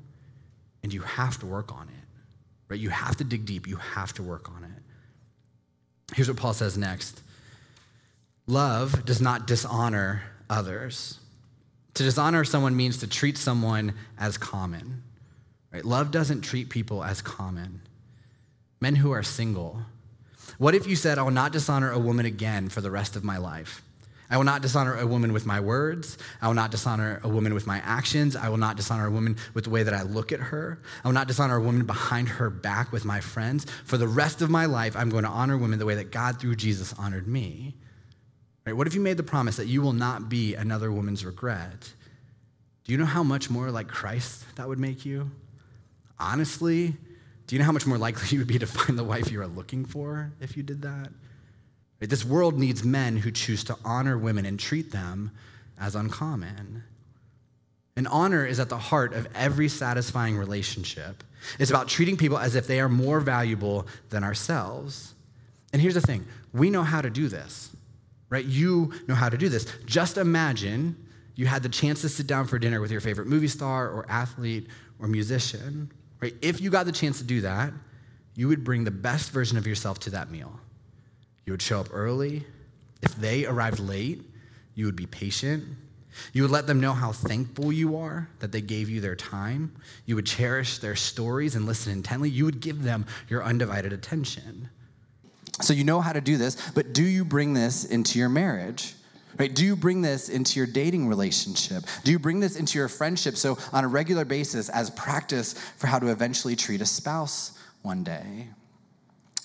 and 0.83 0.93
you 0.93 0.99
have 0.99 1.39
to 1.39 1.45
work 1.45 1.71
on 1.71 1.87
it. 1.87 1.94
Right? 2.67 2.79
You 2.79 2.89
have 2.89 3.17
to 3.17 3.23
dig 3.23 3.45
deep. 3.45 3.67
You 3.67 3.77
have 3.77 4.13
to 4.13 4.23
work 4.23 4.49
on 4.49 4.63
it. 4.63 6.15
Here's 6.15 6.27
what 6.27 6.37
Paul 6.37 6.53
says 6.53 6.77
next 6.77 7.21
Love 8.47 9.05
does 9.05 9.21
not 9.21 9.47
dishonor 9.47 10.23
others. 10.49 11.19
To 11.95 12.03
dishonor 12.03 12.43
someone 12.43 12.75
means 12.75 12.97
to 12.97 13.07
treat 13.07 13.37
someone 13.37 13.93
as 14.17 14.37
common. 14.37 15.03
Right? 15.71 15.85
Love 15.85 16.11
doesn't 16.11 16.41
treat 16.41 16.69
people 16.69 17.03
as 17.03 17.21
common. 17.21 17.81
Men 18.81 18.97
who 18.97 19.11
are 19.11 19.23
single, 19.23 19.81
what 20.57 20.75
if 20.75 20.87
you 20.87 20.95
said, 20.95 21.17
I 21.17 21.23
will 21.23 21.31
not 21.31 21.51
dishonor 21.51 21.91
a 21.91 21.99
woman 21.99 22.25
again 22.25 22.69
for 22.69 22.81
the 22.81 22.91
rest 22.91 23.15
of 23.15 23.23
my 23.23 23.37
life? 23.37 23.81
I 24.29 24.37
will 24.37 24.43
not 24.43 24.61
dishonor 24.61 24.97
a 24.97 25.05
woman 25.05 25.33
with 25.33 25.45
my 25.45 25.59
words. 25.59 26.17
I 26.41 26.47
will 26.47 26.55
not 26.55 26.71
dishonor 26.71 27.19
a 27.23 27.29
woman 27.29 27.53
with 27.53 27.67
my 27.67 27.79
actions. 27.85 28.35
I 28.35 28.49
will 28.49 28.57
not 28.57 28.75
dishonor 28.75 29.05
a 29.05 29.11
woman 29.11 29.37
with 29.53 29.65
the 29.65 29.69
way 29.69 29.83
that 29.83 29.93
I 29.93 30.01
look 30.01 30.31
at 30.31 30.39
her. 30.39 30.79
I 31.03 31.07
will 31.07 31.13
not 31.13 31.27
dishonor 31.27 31.57
a 31.57 31.61
woman 31.61 31.85
behind 31.85 32.29
her 32.29 32.49
back 32.49 32.91
with 32.91 33.05
my 33.05 33.21
friends. 33.21 33.65
For 33.83 33.97
the 33.97 34.07
rest 34.07 34.41
of 34.41 34.49
my 34.49 34.65
life, 34.65 34.95
I'm 34.95 35.09
going 35.09 35.25
to 35.25 35.29
honor 35.29 35.57
women 35.57 35.77
the 35.77 35.85
way 35.85 35.95
that 35.95 36.11
God 36.11 36.39
through 36.39 36.55
Jesus 36.55 36.93
honored 36.97 37.27
me. 37.27 37.75
Right? 38.65 38.75
What 38.75 38.87
if 38.87 38.95
you 38.95 39.01
made 39.01 39.17
the 39.17 39.23
promise 39.23 39.57
that 39.57 39.67
you 39.67 39.81
will 39.81 39.93
not 39.93 40.27
be 40.27 40.55
another 40.55 40.91
woman's 40.91 41.23
regret? 41.23 41.93
Do 42.83 42.91
you 42.91 42.97
know 42.97 43.05
how 43.05 43.23
much 43.23 43.49
more 43.49 43.69
like 43.69 43.87
Christ 43.87 44.43
that 44.55 44.67
would 44.67 44.79
make 44.79 45.05
you? 45.05 45.29
Honestly, 46.19 46.95
do 47.47 47.55
you 47.55 47.59
know 47.59 47.65
how 47.65 47.71
much 47.71 47.85
more 47.85 47.97
likely 47.97 48.27
you 48.29 48.39
would 48.39 48.47
be 48.47 48.59
to 48.59 48.67
find 48.67 48.97
the 48.97 49.03
wife 49.03 49.31
you 49.31 49.41
are 49.41 49.47
looking 49.47 49.85
for 49.85 50.31
if 50.39 50.57
you 50.57 50.63
did 50.63 50.81
that? 50.81 51.09
This 51.99 52.25
world 52.25 52.59
needs 52.59 52.83
men 52.83 53.17
who 53.17 53.31
choose 53.31 53.63
to 53.65 53.77
honor 53.83 54.17
women 54.17 54.45
and 54.45 54.59
treat 54.59 54.91
them 54.91 55.31
as 55.79 55.95
uncommon. 55.95 56.83
And 57.95 58.07
honor 58.07 58.45
is 58.45 58.59
at 58.59 58.69
the 58.69 58.77
heart 58.77 59.13
of 59.13 59.27
every 59.33 59.69
satisfying 59.69 60.37
relationship. 60.37 61.23
It's 61.59 61.69
about 61.69 61.87
treating 61.87 62.17
people 62.17 62.37
as 62.37 62.55
if 62.55 62.67
they 62.67 62.79
are 62.79 62.89
more 62.89 63.19
valuable 63.19 63.87
than 64.09 64.23
ourselves. 64.23 65.13
And 65.71 65.81
here's 65.81 65.93
the 65.93 66.01
thing 66.01 66.25
we 66.53 66.69
know 66.69 66.83
how 66.83 67.01
to 67.01 67.09
do 67.09 67.27
this, 67.27 67.75
right? 68.29 68.45
You 68.45 68.93
know 69.07 69.15
how 69.15 69.29
to 69.29 69.37
do 69.37 69.49
this. 69.49 69.65
Just 69.85 70.17
imagine 70.17 70.95
you 71.35 71.45
had 71.45 71.63
the 71.63 71.69
chance 71.69 72.01
to 72.01 72.09
sit 72.09 72.27
down 72.27 72.47
for 72.47 72.59
dinner 72.59 72.81
with 72.81 72.91
your 72.91 73.01
favorite 73.01 73.27
movie 73.27 73.47
star 73.47 73.89
or 73.89 74.05
athlete 74.09 74.67
or 74.99 75.07
musician, 75.07 75.91
right? 76.21 76.33
If 76.41 76.61
you 76.61 76.69
got 76.69 76.85
the 76.85 76.91
chance 76.91 77.17
to 77.19 77.23
do 77.23 77.41
that, 77.41 77.71
you 78.35 78.47
would 78.49 78.63
bring 78.63 78.83
the 78.83 78.91
best 78.91 79.31
version 79.31 79.57
of 79.57 79.65
yourself 79.65 79.99
to 80.01 80.09
that 80.11 80.29
meal. 80.29 80.59
You 81.45 81.53
would 81.53 81.61
show 81.61 81.79
up 81.79 81.87
early. 81.91 82.45
If 83.01 83.15
they 83.15 83.45
arrived 83.45 83.79
late, 83.79 84.21
you 84.73 84.85
would 84.85 84.95
be 84.95 85.05
patient. 85.05 85.63
You 86.33 86.43
would 86.43 86.51
let 86.51 86.65
them 86.65 86.79
know 86.79 86.93
how 86.93 87.11
thankful 87.11 87.71
you 87.71 87.97
are 87.97 88.29
that 88.39 88.51
they 88.51 88.61
gave 88.61 88.89
you 88.89 89.01
their 89.01 89.15
time. 89.15 89.75
You 90.05 90.15
would 90.15 90.25
cherish 90.25 90.79
their 90.79 90.95
stories 90.95 91.55
and 91.55 91.65
listen 91.65 91.91
intently. 91.91 92.29
You 92.29 92.45
would 92.45 92.61
give 92.61 92.83
them 92.83 93.05
your 93.27 93.43
undivided 93.43 93.93
attention. 93.93 94.69
So 95.61 95.73
you 95.73 95.83
know 95.83 96.01
how 96.01 96.13
to 96.13 96.21
do 96.21 96.37
this, 96.37 96.57
but 96.71 96.93
do 96.93 97.03
you 97.03 97.23
bring 97.23 97.53
this 97.53 97.85
into 97.85 98.19
your 98.19 98.29
marriage? 98.29 98.95
Right? 99.37 99.53
Do 99.53 99.65
you 99.65 99.75
bring 99.75 100.01
this 100.01 100.29
into 100.29 100.59
your 100.59 100.67
dating 100.67 101.07
relationship? 101.07 101.83
Do 102.05 102.11
you 102.11 102.19
bring 102.19 102.39
this 102.39 102.55
into 102.55 102.77
your 102.77 102.87
friendship 102.87 103.35
so 103.35 103.57
on 103.73 103.83
a 103.83 103.87
regular 103.87 104.23
basis 104.23 104.69
as 104.69 104.89
practice 104.91 105.53
for 105.77 105.87
how 105.87 105.99
to 105.99 106.07
eventually 106.07 106.55
treat 106.55 106.79
a 106.79 106.85
spouse 106.85 107.57
one 107.81 108.03
day? 108.03 108.47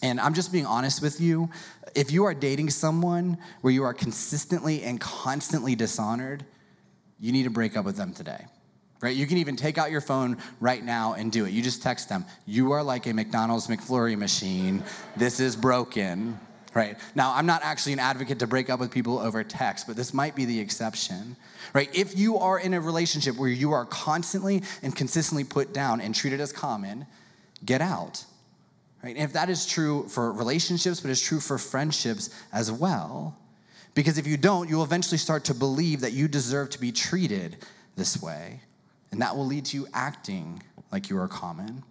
And 0.03 0.21
I'm 0.21 0.33
just 0.33 0.53
being 0.53 0.67
honest 0.67 1.03
with 1.03 1.21
you. 1.21 1.51
If 1.95 2.11
you 2.11 2.25
are 2.25 2.35
dating 2.35 2.71
someone 2.71 3.39
where 3.61 3.73
you 3.73 3.85
are 3.85 3.95
consistently 3.95 4.83
and 4.83 5.01
constantly 5.01 5.75
dishonored, 5.75 6.45
you 7.19 7.33
need 7.33 7.45
to 7.45 7.51
break 7.51 7.77
up 7.77 7.85
with 7.85 7.97
them 7.97 8.13
today. 8.13 8.47
Right? 9.01 9.17
You 9.17 9.27
can 9.27 9.39
even 9.39 9.57
take 9.57 9.79
out 9.79 9.91
your 9.91 10.03
phone 10.03 10.37
right 10.61 10.85
now 10.85 11.15
and 11.15 11.33
do 11.33 11.47
it. 11.47 11.53
You 11.53 11.63
just 11.63 11.83
text 11.83 12.09
them, 12.09 12.27
You 12.45 12.73
are 12.73 12.83
like 12.83 13.07
a 13.07 13.15
McDonald's 13.15 13.67
McFlurry 13.67 14.17
machine. 14.17 14.83
This 15.17 15.41
is 15.41 15.57
broken. 15.57 16.39
Right? 16.75 16.97
Now, 17.17 17.35
I'm 17.35 17.47
not 17.47 17.63
actually 17.65 17.95
an 17.95 17.99
advocate 17.99 18.39
to 18.41 18.47
break 18.47 18.71
up 18.71 18.79
with 18.79 18.93
people 18.93 19.19
over 19.19 19.43
text, 19.43 19.89
but 19.89 19.97
this 19.97 20.15
might 20.15 20.37
be 20.37 20.45
the 20.45 20.61
exception. 20.61 21.35
Right? 21.75 21.89
If 21.95 22.17
you 22.17 22.39
are 22.39 22.61
in 22.61 22.75
a 22.75 22.81
relationship 22.81 23.37
where 23.37 23.49
you 23.49 23.73
are 23.73 23.87
constantly 23.87 24.63
and 24.83 24.95
consistently 24.95 25.45
put 25.45 25.73
down 25.73 26.01
and 26.01 26.15
treated 26.15 26.41
as 26.41 26.53
common, 26.53 27.07
get 27.65 27.81
out 27.81 28.25
Right? 29.03 29.17
And 29.17 29.25
if 29.25 29.33
that 29.33 29.49
is 29.49 29.67
true 29.67 30.07
for 30.09 30.33
relationships, 30.33 31.01
but 31.01 31.11
it's 31.11 31.21
true 31.21 31.41
for 31.41 31.59
friendships 31.59 32.31
as 32.53 32.71
well. 32.71 33.37
Because 33.95 34.19
if 34.19 34.27
you 34.27 34.37
don't, 34.37 34.69
you'll 34.69 34.85
eventually 34.85 35.19
start 35.19 35.45
to 35.45 35.55
believe 35.55 36.01
that 36.01 36.13
you 36.13 36.29
deserve 36.29 36.71
to 36.71 36.81
be 36.81 36.93
treated 36.93 37.57
this 37.97 38.23
way. 38.23 38.61
And 39.11 39.21
that 39.21 39.37
will 39.37 39.47
lead 39.47 39.65
to 39.67 39.77
you 39.77 39.87
acting 39.93 40.63
like 40.93 41.11
you 41.11 41.19
are 41.19 41.29
common. 41.29 41.83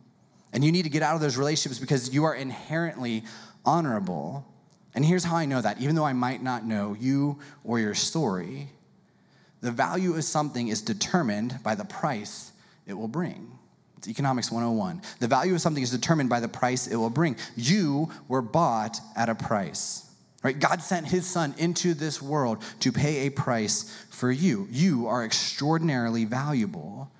And 0.54 0.64
you 0.64 0.72
need 0.72 0.84
to 0.84 0.90
get 0.90 1.04
out 1.04 1.16
of 1.16 1.22
those 1.22 1.38
relationships 1.38 1.80
because 1.80 2.14
you 2.14 2.24
are 2.24 2.36
inherently 2.36 3.24
honorable. 3.66 4.46
And 4.96 5.04
here's 5.04 5.24
how 5.24 5.36
I 5.36 5.46
know 5.46 5.62
that, 5.62 5.80
even 5.82 5.96
though 5.96 6.06
I 6.06 6.14
might 6.14 6.42
not 6.42 6.66
know 6.66 6.96
you 7.00 7.40
or 7.64 7.80
your 7.80 7.94
story, 7.94 8.70
the 9.62 9.72
value 9.72 10.16
of 10.16 10.24
something 10.24 10.70
is 10.70 10.82
determined 10.82 11.60
by 11.64 11.76
the 11.76 11.86
price 11.86 12.52
it 12.88 12.94
will 12.94 13.08
bring. 13.08 13.59
It's 14.00 14.08
Economics 14.08 14.50
101. 14.50 15.02
The 15.20 15.28
value 15.28 15.54
of 15.54 15.60
something 15.60 15.84
is 15.84 15.92
determined 15.92 16.30
by 16.30 16.40
the 16.40 16.48
price 16.48 16.88
it 16.88 16.96
will 16.96 17.10
bring. 17.10 17.36
You 17.58 18.10
were 18.30 18.42
bought 18.42 18.98
at 19.18 19.28
a 19.28 19.36
price. 19.36 20.10
Right? 20.42 20.58
God 20.58 20.82
sent 20.82 21.06
his 21.06 21.28
son 21.28 21.54
into 21.58 21.94
this 21.94 22.22
world 22.22 22.64
to 22.80 22.94
pay 22.94 23.28
a 23.28 23.30
price 23.30 23.94
for 24.10 24.32
you. 24.32 24.70
You 24.72 25.08
are 25.08 25.26
extraordinarily 25.26 26.24
valuable. 26.24 27.12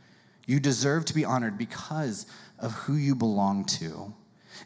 You 0.48 0.62
deserve 0.62 1.04
to 1.06 1.14
be 1.14 1.26
honored 1.26 1.58
because 1.58 2.26
of 2.60 2.72
who 2.72 2.94
you 2.94 3.14
belong 3.14 3.66
to. 3.66 4.14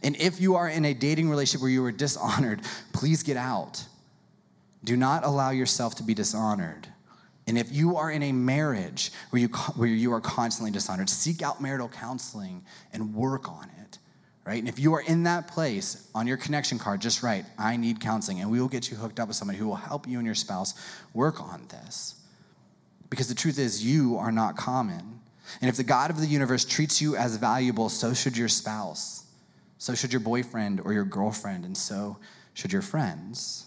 And 0.04 0.16
if 0.18 0.40
you 0.40 0.56
are 0.56 0.70
in 0.70 0.86
a 0.86 0.94
dating 0.94 1.32
relationship 1.32 1.64
where 1.64 1.72
you 1.72 1.82
were 1.82 1.92
dishonored, 1.92 2.62
please 2.92 3.24
get 3.24 3.38
out. 3.38 3.84
Do 4.84 4.96
not 4.96 5.26
allow 5.26 5.50
yourself 5.50 5.96
to 5.96 6.04
be 6.04 6.14
dishonored. 6.14 6.88
And 7.48 7.58
if 7.58 7.72
you 7.72 7.98
are 7.98 8.10
in 8.10 8.24
a 8.24 8.32
marriage 8.32 9.12
where 9.30 9.42
you, 9.42 9.48
where 9.48 9.88
you 9.88 10.14
are 10.14 10.22
constantly 10.22 10.72
dishonored, 10.72 11.10
seek 11.10 11.42
out 11.42 11.62
marital 11.62 11.90
counseling 11.90 12.64
and 12.94 13.14
work 13.14 13.50
on 13.50 13.70
it, 13.82 13.98
right? 14.46 14.60
And 14.60 14.70
if 14.70 14.80
you 14.80 14.94
are 14.94 15.02
in 15.02 15.24
that 15.24 15.48
place 15.50 16.10
on 16.16 16.26
your 16.26 16.38
connection 16.38 16.80
card, 16.80 17.02
just 17.02 17.22
write, 17.22 17.46
I 17.58 17.76
need 17.76 18.00
counseling, 18.00 18.40
and 18.40 18.50
we 18.50 18.62
will 18.62 18.70
get 18.70 18.90
you 18.90 18.96
hooked 18.96 19.20
up 19.20 19.28
with 19.28 19.36
somebody 19.36 19.60
who 19.60 19.68
will 19.68 19.76
help 19.76 20.08
you 20.08 20.20
and 20.20 20.26
your 20.26 20.36
spouse 20.36 20.74
work 21.14 21.42
on 21.42 21.68
this. 21.68 22.16
Because 23.10 23.28
the 23.28 23.36
truth 23.36 23.60
is, 23.60 23.86
you 23.86 24.18
are 24.18 24.32
not 24.32 24.56
common. 24.56 25.20
And 25.60 25.70
if 25.70 25.76
the 25.76 25.84
God 25.84 26.10
of 26.10 26.20
the 26.20 26.28
universe 26.28 26.64
treats 26.64 27.02
you 27.02 27.18
as 27.18 27.36
valuable, 27.36 27.90
so 27.90 28.14
should 28.14 28.38
your 28.38 28.48
spouse, 28.48 29.26
so 29.78 29.94
should 29.94 30.14
your 30.14 30.22
boyfriend 30.22 30.80
or 30.80 30.94
your 30.94 31.04
girlfriend, 31.04 31.66
and 31.66 31.78
so 31.78 32.18
should 32.54 32.72
your 32.72 32.82
friends. 32.82 33.66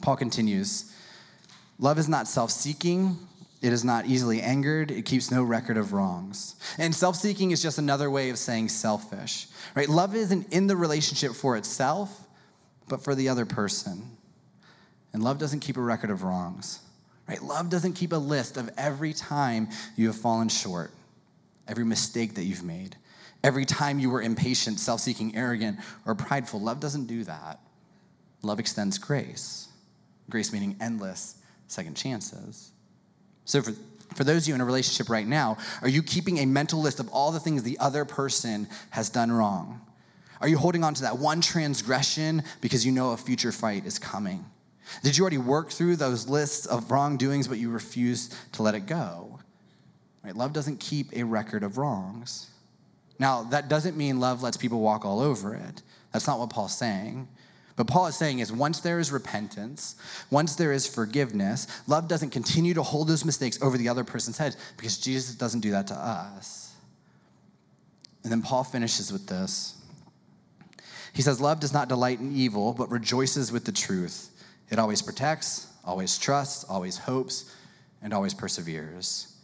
Paul 0.00 0.16
continues. 0.16 0.94
Love 1.78 1.98
is 1.98 2.08
not 2.08 2.26
self 2.26 2.50
seeking. 2.50 3.16
It 3.60 3.72
is 3.72 3.84
not 3.84 4.06
easily 4.06 4.40
angered. 4.40 4.90
It 4.90 5.04
keeps 5.04 5.30
no 5.30 5.42
record 5.42 5.76
of 5.76 5.92
wrongs. 5.92 6.56
And 6.78 6.94
self 6.94 7.16
seeking 7.16 7.50
is 7.50 7.62
just 7.62 7.78
another 7.78 8.10
way 8.10 8.30
of 8.30 8.38
saying 8.38 8.68
selfish, 8.68 9.46
right? 9.74 9.88
Love 9.88 10.14
isn't 10.14 10.52
in 10.52 10.66
the 10.66 10.76
relationship 10.76 11.32
for 11.32 11.56
itself, 11.56 12.26
but 12.88 13.02
for 13.02 13.14
the 13.14 13.28
other 13.28 13.46
person. 13.46 14.16
And 15.12 15.22
love 15.22 15.38
doesn't 15.38 15.60
keep 15.60 15.76
a 15.76 15.80
record 15.80 16.10
of 16.10 16.22
wrongs, 16.22 16.80
right? 17.28 17.42
Love 17.42 17.70
doesn't 17.70 17.94
keep 17.94 18.12
a 18.12 18.16
list 18.16 18.56
of 18.56 18.70
every 18.76 19.12
time 19.12 19.68
you 19.96 20.06
have 20.06 20.16
fallen 20.16 20.48
short, 20.48 20.90
every 21.66 21.84
mistake 21.84 22.34
that 22.34 22.44
you've 22.44 22.62
made, 22.62 22.96
every 23.42 23.64
time 23.64 23.98
you 23.98 24.10
were 24.10 24.22
impatient, 24.22 24.78
self 24.78 25.00
seeking, 25.00 25.34
arrogant, 25.34 25.78
or 26.06 26.14
prideful. 26.14 26.60
Love 26.60 26.78
doesn't 26.78 27.06
do 27.06 27.24
that. 27.24 27.60
Love 28.42 28.60
extends 28.60 28.98
grace, 28.98 29.68
grace 30.28 30.52
meaning 30.52 30.76
endless 30.80 31.37
second 31.68 31.94
chances. 31.96 32.72
So, 33.44 33.62
for, 33.62 33.72
for 34.14 34.24
those 34.24 34.42
of 34.42 34.48
you 34.48 34.54
in 34.54 34.60
a 34.60 34.64
relationship 34.64 35.08
right 35.08 35.26
now, 35.26 35.58
are 35.82 35.88
you 35.88 36.02
keeping 36.02 36.38
a 36.38 36.46
mental 36.46 36.80
list 36.80 36.98
of 36.98 37.08
all 37.10 37.30
the 37.30 37.40
things 37.40 37.62
the 37.62 37.78
other 37.78 38.04
person 38.04 38.66
has 38.90 39.08
done 39.08 39.30
wrong? 39.30 39.80
Are 40.40 40.48
you 40.48 40.58
holding 40.58 40.84
on 40.84 40.94
to 40.94 41.02
that 41.02 41.18
one 41.18 41.40
transgression 41.40 42.42
because 42.60 42.84
you 42.86 42.92
know 42.92 43.12
a 43.12 43.16
future 43.16 43.52
fight 43.52 43.86
is 43.86 43.98
coming? 43.98 44.44
Did 45.02 45.16
you 45.16 45.22
already 45.22 45.38
work 45.38 45.70
through 45.70 45.96
those 45.96 46.28
lists 46.28 46.66
of 46.66 46.90
wrongdoings, 46.90 47.48
but 47.48 47.58
you 47.58 47.70
refuse 47.70 48.30
to 48.52 48.62
let 48.62 48.74
it 48.74 48.86
go? 48.86 49.38
Right? 50.24 50.34
Love 50.34 50.52
doesn't 50.52 50.80
keep 50.80 51.14
a 51.14 51.22
record 51.22 51.62
of 51.62 51.78
wrongs. 51.78 52.50
Now, 53.18 53.42
that 53.44 53.68
doesn't 53.68 53.96
mean 53.96 54.20
love 54.20 54.42
lets 54.42 54.56
people 54.56 54.80
walk 54.80 55.04
all 55.04 55.20
over 55.20 55.54
it. 55.54 55.82
That's 56.12 56.26
not 56.26 56.38
what 56.38 56.50
Paul's 56.50 56.76
saying. 56.76 57.28
But 57.78 57.86
Paul 57.86 58.08
is 58.08 58.16
saying 58.16 58.40
is 58.40 58.52
once 58.52 58.80
there 58.80 58.98
is 58.98 59.12
repentance, 59.12 59.94
once 60.30 60.56
there 60.56 60.72
is 60.72 60.84
forgiveness, 60.84 61.68
love 61.86 62.08
doesn't 62.08 62.30
continue 62.30 62.74
to 62.74 62.82
hold 62.82 63.06
those 63.06 63.24
mistakes 63.24 63.62
over 63.62 63.78
the 63.78 63.88
other 63.88 64.02
person's 64.02 64.36
head 64.36 64.56
because 64.76 64.98
Jesus 64.98 65.36
doesn't 65.36 65.60
do 65.60 65.70
that 65.70 65.86
to 65.86 65.94
us. 65.94 66.74
And 68.24 68.32
then 68.32 68.42
Paul 68.42 68.64
finishes 68.64 69.12
with 69.12 69.28
this. 69.28 69.76
He 71.12 71.22
says, 71.22 71.40
Love 71.40 71.60
does 71.60 71.72
not 71.72 71.88
delight 71.88 72.18
in 72.18 72.34
evil, 72.34 72.74
but 72.74 72.90
rejoices 72.90 73.52
with 73.52 73.64
the 73.64 73.70
truth. 73.70 74.30
It 74.70 74.80
always 74.80 75.00
protects, 75.00 75.68
always 75.84 76.18
trusts, 76.18 76.64
always 76.64 76.98
hopes, 76.98 77.54
and 78.02 78.12
always 78.12 78.34
perseveres. 78.34 79.36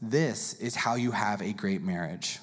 This 0.00 0.54
is 0.54 0.74
how 0.74 0.94
you 0.94 1.10
have 1.10 1.42
a 1.42 1.52
great 1.52 1.82
marriage. 1.82 2.38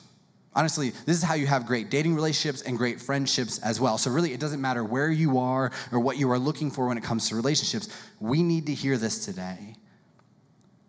Honestly, 0.54 0.90
this 1.06 1.16
is 1.16 1.24
how 1.24 1.34
you 1.34 1.48
have 1.48 1.66
great 1.66 1.90
dating 1.90 2.14
relationships 2.14 2.62
and 2.62 2.78
great 2.78 3.00
friendships 3.00 3.58
as 3.60 3.80
well. 3.80 3.98
So, 3.98 4.12
really, 4.12 4.34
it 4.34 4.40
doesn't 4.40 4.60
matter 4.60 4.84
where 4.84 5.10
you 5.10 5.38
are 5.40 5.72
or 5.92 6.00
what 6.00 6.18
you 6.18 6.30
are 6.32 6.40
looking 6.40 6.70
for 6.70 6.88
when 6.88 6.98
it 6.98 7.04
comes 7.04 7.30
to 7.30 7.36
relationships. 7.36 7.88
We 8.20 8.44
need 8.44 8.66
to 8.66 8.74
hear 8.74 8.98
this 8.98 9.24
today. 9.24 9.76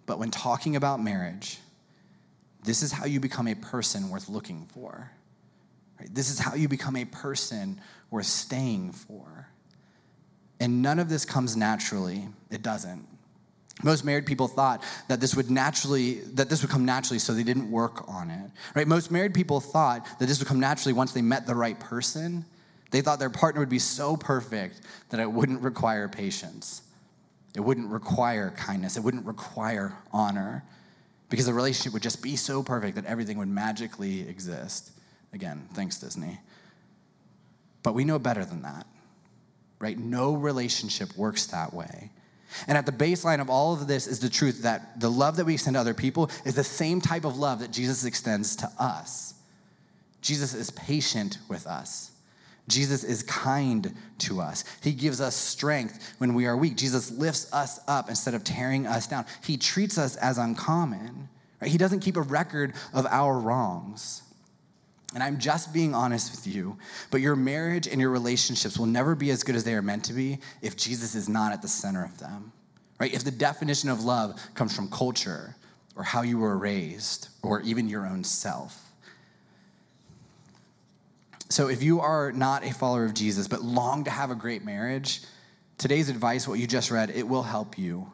But 0.05 0.18
when 0.18 0.33
talking 0.33 0.75
about 0.75 1.01
marriage, 1.01 1.59
this 2.64 2.83
is 2.83 2.90
how 2.90 3.05
you 3.05 3.20
become 3.20 3.46
a 3.46 3.55
person 3.55 4.11
worth 4.11 4.29
looking 4.29 4.66
for. 4.75 5.11
Right? 6.01 6.12
This 6.12 6.31
is 6.31 6.40
how 6.40 6.55
you 6.55 6.66
become 6.66 6.96
a 6.96 7.05
person 7.05 7.81
worth 8.11 8.27
staying 8.27 8.92
for. 8.92 9.48
And 10.59 10.83
none 10.83 10.98
of 10.98 11.09
this 11.09 11.25
comes 11.25 11.57
naturally. 11.57 12.29
It 12.51 12.62
doesn't. 12.62 13.07
Most 13.83 14.05
married 14.05 14.27
people 14.27 14.49
thought 14.49 14.83
that 15.09 15.21
this 15.21 15.35
would 15.35 15.51
naturally 15.51 16.21
that 16.35 16.49
this 16.49 16.63
would 16.63 16.71
come 16.71 16.85
naturally 16.85 17.19
so 17.19 17.33
they 17.33 17.43
didn't 17.43 17.71
work 17.71 18.09
on 18.09 18.31
it. 18.31 18.51
Right? 18.75 18.87
Most 18.87 19.11
married 19.11 19.35
people 19.35 19.61
thought 19.61 20.07
that 20.19 20.27
this 20.27 20.39
would 20.39 20.49
come 20.49 20.61
naturally 20.61 20.93
once 20.93 21.13
they 21.13 21.23
met 21.23 21.47
the 21.47 21.55
right 21.55 21.79
person. 21.79 22.45
They 22.91 23.01
thought 23.01 23.19
their 23.19 23.31
partner 23.31 23.61
would 23.61 23.71
be 23.71 23.79
so 23.79 24.17
perfect 24.17 24.83
that 25.09 25.19
it 25.19 25.31
wouldn't 25.31 25.63
require 25.63 26.09
patience. 26.09 26.83
It 27.57 27.61
wouldn't 27.61 27.91
require 27.91 28.51
kindness. 28.51 28.97
It 28.97 29.03
wouldn't 29.03 29.27
require 29.27 29.95
honor 30.13 30.63
because 31.31 31.47
the 31.47 31.55
relationship 31.55 31.95
would 31.95 32.03
just 32.03 32.23
be 32.23 32.37
so 32.37 32.63
perfect 32.63 32.97
that 32.97 33.07
everything 33.07 33.39
would 33.39 33.49
magically 33.49 34.29
exist. 34.29 34.91
Again, 35.33 35.67
thanks 35.73 35.99
Disney. 35.99 36.39
But 37.83 37.95
we 37.95 38.05
know 38.05 38.19
better 38.19 38.45
than 38.45 38.63
that. 38.63 38.87
Right? 39.79 39.99
No 39.99 40.35
relationship 40.35 41.17
works 41.17 41.47
that 41.47 41.73
way. 41.73 42.11
And 42.69 42.79
at 42.79 42.87
the 42.87 42.93
baseline 42.93 43.41
of 43.41 43.51
all 43.51 43.73
of 43.73 43.87
this 43.87 44.07
is 44.07 44.21
the 44.21 44.29
truth 44.29 44.62
that 44.62 45.01
the 45.01 45.11
love 45.11 45.37
that 45.37 45.45
we 45.45 45.55
extend 45.55 45.75
to 45.75 45.81
other 45.81 45.95
people 45.95 46.31
is 46.45 46.55
the 46.55 46.65
same 46.65 47.01
type 47.01 47.25
of 47.25 47.38
love 47.38 47.61
that 47.61 47.71
Jesus 47.71 48.05
extends 48.05 48.57
to 48.57 48.71
us. 48.79 49.35
Jesus 50.21 50.55
is 50.55 50.71
patient 50.71 51.38
with 51.49 51.67
us. 51.67 52.12
Jesus 52.69 53.03
is 53.03 53.25
kind 53.25 53.95
to 54.19 54.41
us. 54.41 54.65
He 54.83 54.93
gives 54.93 55.21
us 55.21 55.35
strength 55.35 56.15
when 56.19 56.35
we 56.35 56.47
are 56.47 56.57
weak. 56.57 56.77
Jesus 56.77 57.11
lifts 57.11 57.53
us 57.53 57.81
up 57.88 58.09
instead 58.09 58.35
of 58.35 58.45
tearing 58.45 58.87
us 58.87 59.09
down. 59.09 59.27
He 59.45 59.57
treats 59.57 59.99
us 59.99 60.17
as 60.17 60.38
uncommon. 60.38 61.29
Right? 61.61 61.71
He 61.71 61.79
doesn't 61.79 62.01
keep 62.01 62.17
a 62.17 62.23
record 62.23 62.75
of 62.95 63.07
our 63.07 63.38
wrongs. 63.38 64.23
And 65.14 65.22
I'm 65.22 65.38
just 65.38 65.72
being 65.72 65.94
honest 65.94 66.31
with 66.31 66.46
you, 66.46 66.77
but 67.11 67.20
your 67.20 67.37
marriage 67.37 67.87
and 67.87 68.01
your 68.01 68.11
relationships 68.11 68.79
will 68.79 68.87
never 68.87 69.14
be 69.14 69.31
as 69.31 69.42
good 69.44 69.57
as 69.57 69.64
they 69.64 69.75
are 69.75 69.83
meant 69.83 70.05
to 70.05 70.12
be 70.12 70.38
if 70.62 70.77
Jesus 70.77 71.14
is 71.14 71.29
not 71.29 71.53
at 71.53 71.61
the 71.61 71.68
center 71.68 72.05
of 72.05 72.18
them. 72.18 72.53
Right? 72.98 73.12
If 73.12 73.25
the 73.25 73.31
definition 73.31 73.88
of 73.90 74.05
love 74.05 74.40
comes 74.55 74.75
from 74.75 74.88
culture 74.88 75.57
or 75.96 76.03
how 76.03 76.22
you 76.22 76.38
were 76.38 76.57
raised 76.57 77.29
or 77.42 77.61
even 77.62 77.88
your 77.88 78.07
own 78.07 78.25
self. 78.25 78.79
So 81.48 81.68
if 81.68 81.83
you 81.83 82.01
are 82.01 82.33
not 82.33 82.64
a 82.64 82.72
follower 82.72 83.05
of 83.05 83.12
Jesus 83.12 83.46
but 83.48 83.62
long 83.62 84.05
to 84.05 84.11
have 84.11 84.31
a 84.31 84.35
great 84.35 84.64
marriage, 84.64 85.20
today's 85.77 86.09
advice, 86.09 86.48
what 86.48 86.59
you 86.59 86.66
just 86.66 86.90
read, 86.90 87.11
it 87.11 87.29
will 87.29 87.42
help 87.42 87.77
you. 87.77 88.11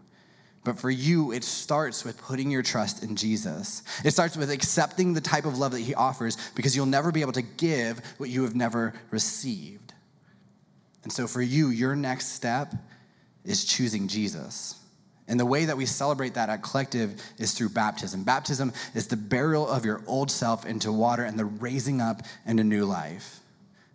But 0.69 0.79
for 0.79 0.91
you, 0.91 1.33
it 1.33 1.45
starts 1.45 2.05
with 2.05 2.21
putting 2.21 2.51
your 2.51 2.63
trust 2.63 3.03
in 3.03 3.17
Jesus. 3.17 3.83
It 4.05 4.11
starts 4.11 4.37
with 4.37 4.51
accepting 4.51 5.15
the 5.15 5.21
type 5.23 5.47
of 5.47 5.57
love 5.57 5.73
that 5.73 5.81
he 5.81 5.95
offers 5.95 6.37
because 6.55 6.77
you'll 6.77 6.85
never 6.85 7.11
be 7.11 7.23
able 7.23 7.33
to 7.33 7.41
give 7.41 8.03
what 8.19 8.29
you 8.29 8.43
have 8.43 8.55
never 8.55 8.93
received. 9.11 9.95
And 11.05 11.11
so 11.11 11.27
for 11.27 11.41
you, 11.41 11.69
your 11.69 11.97
next 11.97 12.35
step 12.35 12.75
is 13.47 13.65
choosing 13.65 14.09
Jesus. 14.09 14.79
And 15.27 15.41
the 15.41 15.47
way 15.47 15.65
that 15.65 15.79
we 15.79 15.87
celebrate 15.87 16.35
that 16.35 16.51
at 16.51 16.63
Collective 16.63 17.19
is 17.39 17.53
through 17.55 17.71
baptism. 17.71 18.23
Baptism 18.25 18.75
is 18.95 19.07
the 19.07 19.17
burial 19.17 19.67
of 19.67 19.87
your 19.87 20.03
old 20.07 20.31
self 20.31 20.67
into 20.67 20.93
water 20.93 21.25
and 21.25 21.39
the 21.39 21.47
raising 21.47 22.03
up 22.03 22.21
into 22.45 22.63
new 22.63 22.85
life. 22.85 23.41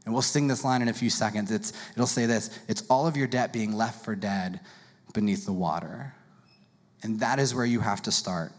And 0.06 0.14
we'll 0.16 0.24
sing 0.24 0.48
this 0.48 0.64
line 0.64 0.82
in 0.82 0.88
a 0.88 0.94
few 0.94 1.12
seconds. 1.12 1.52
It's, 1.52 1.72
it'll 1.92 2.08
say 2.08 2.26
this 2.26 2.50
It's 2.68 2.82
all 2.90 3.06
of 3.06 3.16
your 3.16 3.28
debt 3.28 3.54
being 3.54 3.74
left 3.74 4.04
for 4.04 4.16
dead 4.16 4.60
beneath 5.14 5.46
the 5.46 5.54
water. 5.54 6.16
And 7.04 7.20
that 7.20 7.40
is 7.40 7.54
where 7.54 7.66
you 7.66 7.82
have 7.82 8.02
to 8.04 8.12
start, 8.12 8.52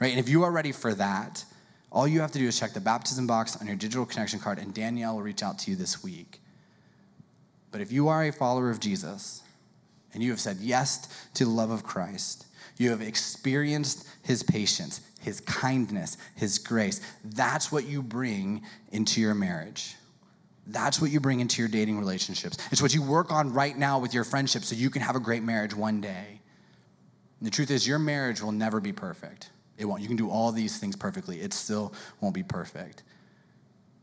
right? 0.00 0.10
And 0.10 0.18
if 0.18 0.28
you 0.28 0.42
are 0.42 0.50
ready 0.50 0.72
for 0.72 0.94
that, 0.94 1.44
all 1.92 2.08
you 2.08 2.20
have 2.20 2.32
to 2.32 2.38
do 2.38 2.48
is 2.48 2.58
check 2.58 2.72
the 2.72 2.80
baptism 2.80 3.26
box 3.26 3.60
on 3.60 3.66
your 3.66 3.76
digital 3.76 4.06
connection 4.06 4.40
card, 4.40 4.58
and 4.58 4.72
Danielle 4.72 5.16
will 5.16 5.22
reach 5.22 5.42
out 5.42 5.58
to 5.60 5.70
you 5.70 5.76
this 5.76 6.02
week. 6.02 6.40
But 7.70 7.80
if 7.80 7.92
you 7.92 8.08
are 8.08 8.24
a 8.24 8.32
follower 8.32 8.70
of 8.70 8.80
Jesus 8.80 9.42
and 10.14 10.22
you 10.22 10.30
have 10.30 10.40
said 10.40 10.56
yes 10.60 11.08
to 11.34 11.44
the 11.44 11.50
love 11.50 11.70
of 11.70 11.84
Christ, 11.84 12.46
you 12.78 12.90
have 12.90 13.02
experienced 13.02 14.08
his 14.22 14.42
patience, 14.42 15.02
his 15.20 15.40
kindness, 15.40 16.16
his 16.34 16.58
grace, 16.58 17.00
that's 17.24 17.70
what 17.70 17.86
you 17.86 18.02
bring 18.02 18.62
into 18.90 19.20
your 19.20 19.34
marriage. 19.34 19.96
That's 20.66 21.00
what 21.00 21.10
you 21.10 21.20
bring 21.20 21.40
into 21.40 21.60
your 21.60 21.68
dating 21.68 21.98
relationships. 21.98 22.56
It's 22.70 22.80
what 22.80 22.94
you 22.94 23.02
work 23.02 23.32
on 23.32 23.52
right 23.52 23.76
now 23.76 23.98
with 23.98 24.14
your 24.14 24.24
friendships 24.24 24.68
so 24.68 24.76
you 24.76 24.90
can 24.90 25.02
have 25.02 25.16
a 25.16 25.20
great 25.20 25.42
marriage 25.42 25.74
one 25.74 26.00
day. 26.00 26.40
And 27.42 27.46
the 27.48 27.50
truth 27.50 27.72
is, 27.72 27.88
your 27.88 27.98
marriage 27.98 28.40
will 28.40 28.52
never 28.52 28.78
be 28.78 28.92
perfect. 28.92 29.50
It 29.76 29.84
won't. 29.84 30.00
You 30.00 30.06
can 30.06 30.16
do 30.16 30.30
all 30.30 30.52
these 30.52 30.78
things 30.78 30.94
perfectly, 30.94 31.40
it 31.40 31.52
still 31.52 31.92
won't 32.20 32.36
be 32.36 32.44
perfect. 32.44 33.02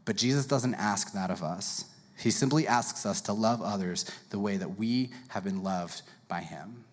But 0.04 0.18
Jesus 0.18 0.46
doesn't 0.46 0.74
ask 0.74 1.14
that 1.14 1.32
of 1.32 1.42
us. 1.42 1.86
He 2.18 2.32
simply 2.32 2.68
asks 2.68 3.06
us 3.06 3.22
to 3.22 3.32
love 3.32 3.62
others 3.62 4.04
the 4.30 4.40
way 4.40 4.58
that 4.58 4.78
we 4.78 5.12
have 5.30 5.46
been 5.46 5.64
loved 5.64 6.02
by 6.28 6.42
Him. 6.42 6.84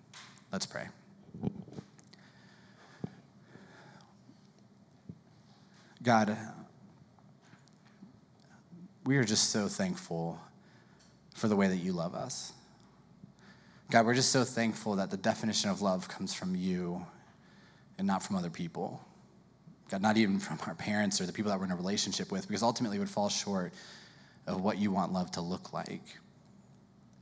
Let's 0.52 0.66
pray. 0.66 0.86
God, 6.00 6.38
we 9.04 9.16
are 9.16 9.24
just 9.24 9.50
so 9.50 9.66
thankful 9.66 10.38
for 11.34 11.48
the 11.48 11.56
way 11.56 11.66
that 11.66 11.78
you 11.78 11.92
love 11.92 12.14
us. 12.14 12.52
God, 13.90 14.04
we're 14.04 14.14
just 14.14 14.32
so 14.32 14.42
thankful 14.42 14.96
that 14.96 15.10
the 15.10 15.16
definition 15.16 15.70
of 15.70 15.80
love 15.80 16.08
comes 16.08 16.34
from 16.34 16.56
you 16.56 17.06
and 17.98 18.06
not 18.06 18.22
from 18.22 18.34
other 18.36 18.50
people. 18.50 19.00
God, 19.88 20.02
not 20.02 20.16
even 20.16 20.40
from 20.40 20.58
our 20.66 20.74
parents 20.74 21.20
or 21.20 21.26
the 21.26 21.32
people 21.32 21.50
that 21.52 21.58
we're 21.58 21.66
in 21.66 21.70
a 21.70 21.76
relationship 21.76 22.32
with, 22.32 22.48
because 22.48 22.64
ultimately 22.64 22.96
it 22.96 23.00
would 23.00 23.08
fall 23.08 23.28
short 23.28 23.72
of 24.48 24.60
what 24.60 24.78
you 24.78 24.90
want 24.90 25.12
love 25.12 25.30
to 25.32 25.40
look 25.40 25.72
like. 25.72 26.02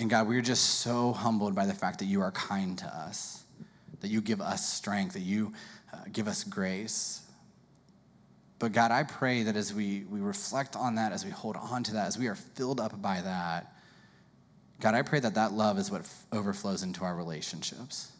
And 0.01 0.09
God, 0.09 0.27
we're 0.27 0.41
just 0.41 0.81
so 0.81 1.13
humbled 1.13 1.55
by 1.55 1.67
the 1.67 1.75
fact 1.75 1.99
that 1.99 2.07
you 2.07 2.23
are 2.23 2.33
kind 2.33 2.79
to 2.79 2.87
us, 2.87 3.45
that 4.01 4.09
you 4.09 4.23
give 4.23 4.41
us 4.41 4.67
strength, 4.67 5.13
that 5.13 5.21
you 5.21 5.53
uh, 5.93 5.99
give 6.13 6.27
us 6.27 6.43
grace. 6.45 7.21
But 8.59 8.73
God, 8.73 8.91
I 8.91 9.03
pray 9.03 9.43
that 9.43 9.57
as 9.57 9.75
we, 9.75 10.05
we 10.11 10.21
reflect 10.21 10.77
on 10.77 10.95
that, 10.95 11.13
as 11.13 11.25
we 11.25 11.31
hold 11.31 11.57
on 11.57 11.83
to 11.85 11.93
that, 11.93 12.07
as 12.07 12.19
we 12.19 12.29
are 12.29 12.35
filled 12.35 12.81
up 12.81 13.01
by 13.03 13.21
that, 13.21 13.74
God, 14.85 14.95
I 14.95 15.01
pray 15.01 15.19
that 15.19 15.37
that 15.37 15.55
love 15.55 15.79
is 15.79 15.91
what 15.91 16.03
f- 16.03 16.27
overflows 16.31 16.83
into 16.83 17.07
our 17.07 17.17
relationships. 17.17 18.13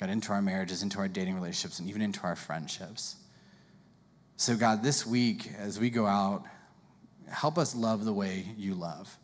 God, 0.00 0.08
into 0.08 0.32
our 0.32 0.40
marriages, 0.40 0.82
into 0.82 0.98
our 1.00 1.06
dating 1.06 1.34
relationships, 1.34 1.80
and 1.80 1.88
even 1.90 2.00
into 2.00 2.22
our 2.22 2.34
friendships. 2.34 3.16
So, 4.38 4.56
God, 4.56 4.82
this 4.82 5.06
week, 5.06 5.50
as 5.58 5.78
we 5.78 5.90
go 5.90 6.06
out, 6.06 6.44
help 7.28 7.58
us 7.58 7.74
love 7.74 8.06
the 8.06 8.12
way 8.14 8.46
you 8.56 8.72
love. 8.72 9.14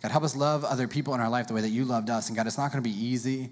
God, 0.00 0.12
help 0.12 0.22
us 0.22 0.36
love 0.36 0.64
other 0.64 0.86
people 0.86 1.12
in 1.14 1.20
our 1.20 1.28
life 1.28 1.48
the 1.48 1.54
way 1.54 1.60
that 1.60 1.70
you 1.70 1.84
loved 1.84 2.08
us. 2.08 2.28
And 2.28 2.36
God, 2.36 2.46
it's 2.46 2.56
not 2.56 2.70
going 2.70 2.84
to 2.84 2.88
be 2.88 2.96
easy. 2.96 3.50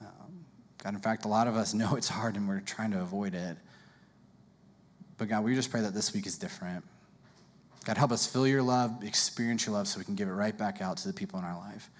Um, 0.00 0.46
God, 0.82 0.94
in 0.94 1.00
fact, 1.00 1.26
a 1.26 1.28
lot 1.28 1.46
of 1.46 1.56
us 1.56 1.74
know 1.74 1.94
it's 1.94 2.08
hard 2.08 2.36
and 2.36 2.48
we're 2.48 2.60
trying 2.60 2.92
to 2.92 3.02
avoid 3.02 3.34
it. 3.34 3.58
But 5.18 5.28
God, 5.28 5.44
we 5.44 5.54
just 5.54 5.70
pray 5.70 5.82
that 5.82 5.92
this 5.92 6.14
week 6.14 6.26
is 6.26 6.38
different. 6.38 6.86
God, 7.84 7.96
help 7.96 8.12
us 8.12 8.26
feel 8.26 8.46
your 8.46 8.62
love, 8.62 9.02
experience 9.02 9.66
your 9.66 9.74
love, 9.74 9.88
so 9.88 9.98
we 9.98 10.04
can 10.04 10.14
give 10.14 10.28
it 10.28 10.32
right 10.32 10.56
back 10.56 10.82
out 10.82 10.98
to 10.98 11.08
the 11.08 11.14
people 11.14 11.38
in 11.38 11.44
our 11.44 11.56
life. 11.56 11.90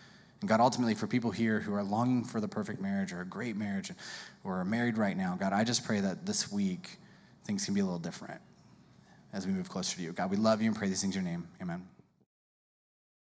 And 0.40 0.48
God, 0.48 0.60
ultimately, 0.60 0.94
for 0.94 1.06
people 1.06 1.30
here 1.30 1.60
who 1.60 1.74
are 1.74 1.82
longing 1.82 2.24
for 2.24 2.40
the 2.40 2.48
perfect 2.48 2.80
marriage 2.80 3.12
or 3.12 3.20
a 3.20 3.26
great 3.26 3.56
marriage 3.56 3.90
or 4.44 4.60
are 4.60 4.64
married 4.64 4.96
right 4.96 5.16
now, 5.16 5.36
God, 5.38 5.52
I 5.52 5.64
just 5.64 5.84
pray 5.84 6.00
that 6.00 6.26
this 6.26 6.52
week 6.52 6.90
things 7.44 7.64
can 7.64 7.74
be 7.74 7.80
a 7.80 7.84
little 7.84 7.98
different 7.98 8.40
as 9.32 9.46
we 9.46 9.52
move 9.52 9.68
closer 9.68 9.96
to 9.96 10.02
you. 10.02 10.12
God, 10.12 10.30
we 10.30 10.36
love 10.36 10.62
you 10.62 10.68
and 10.68 10.76
pray 10.76 10.88
these 10.88 11.00
things 11.00 11.16
in 11.16 11.22
your 11.22 11.30
name. 11.30 11.48
Amen. 11.60 11.97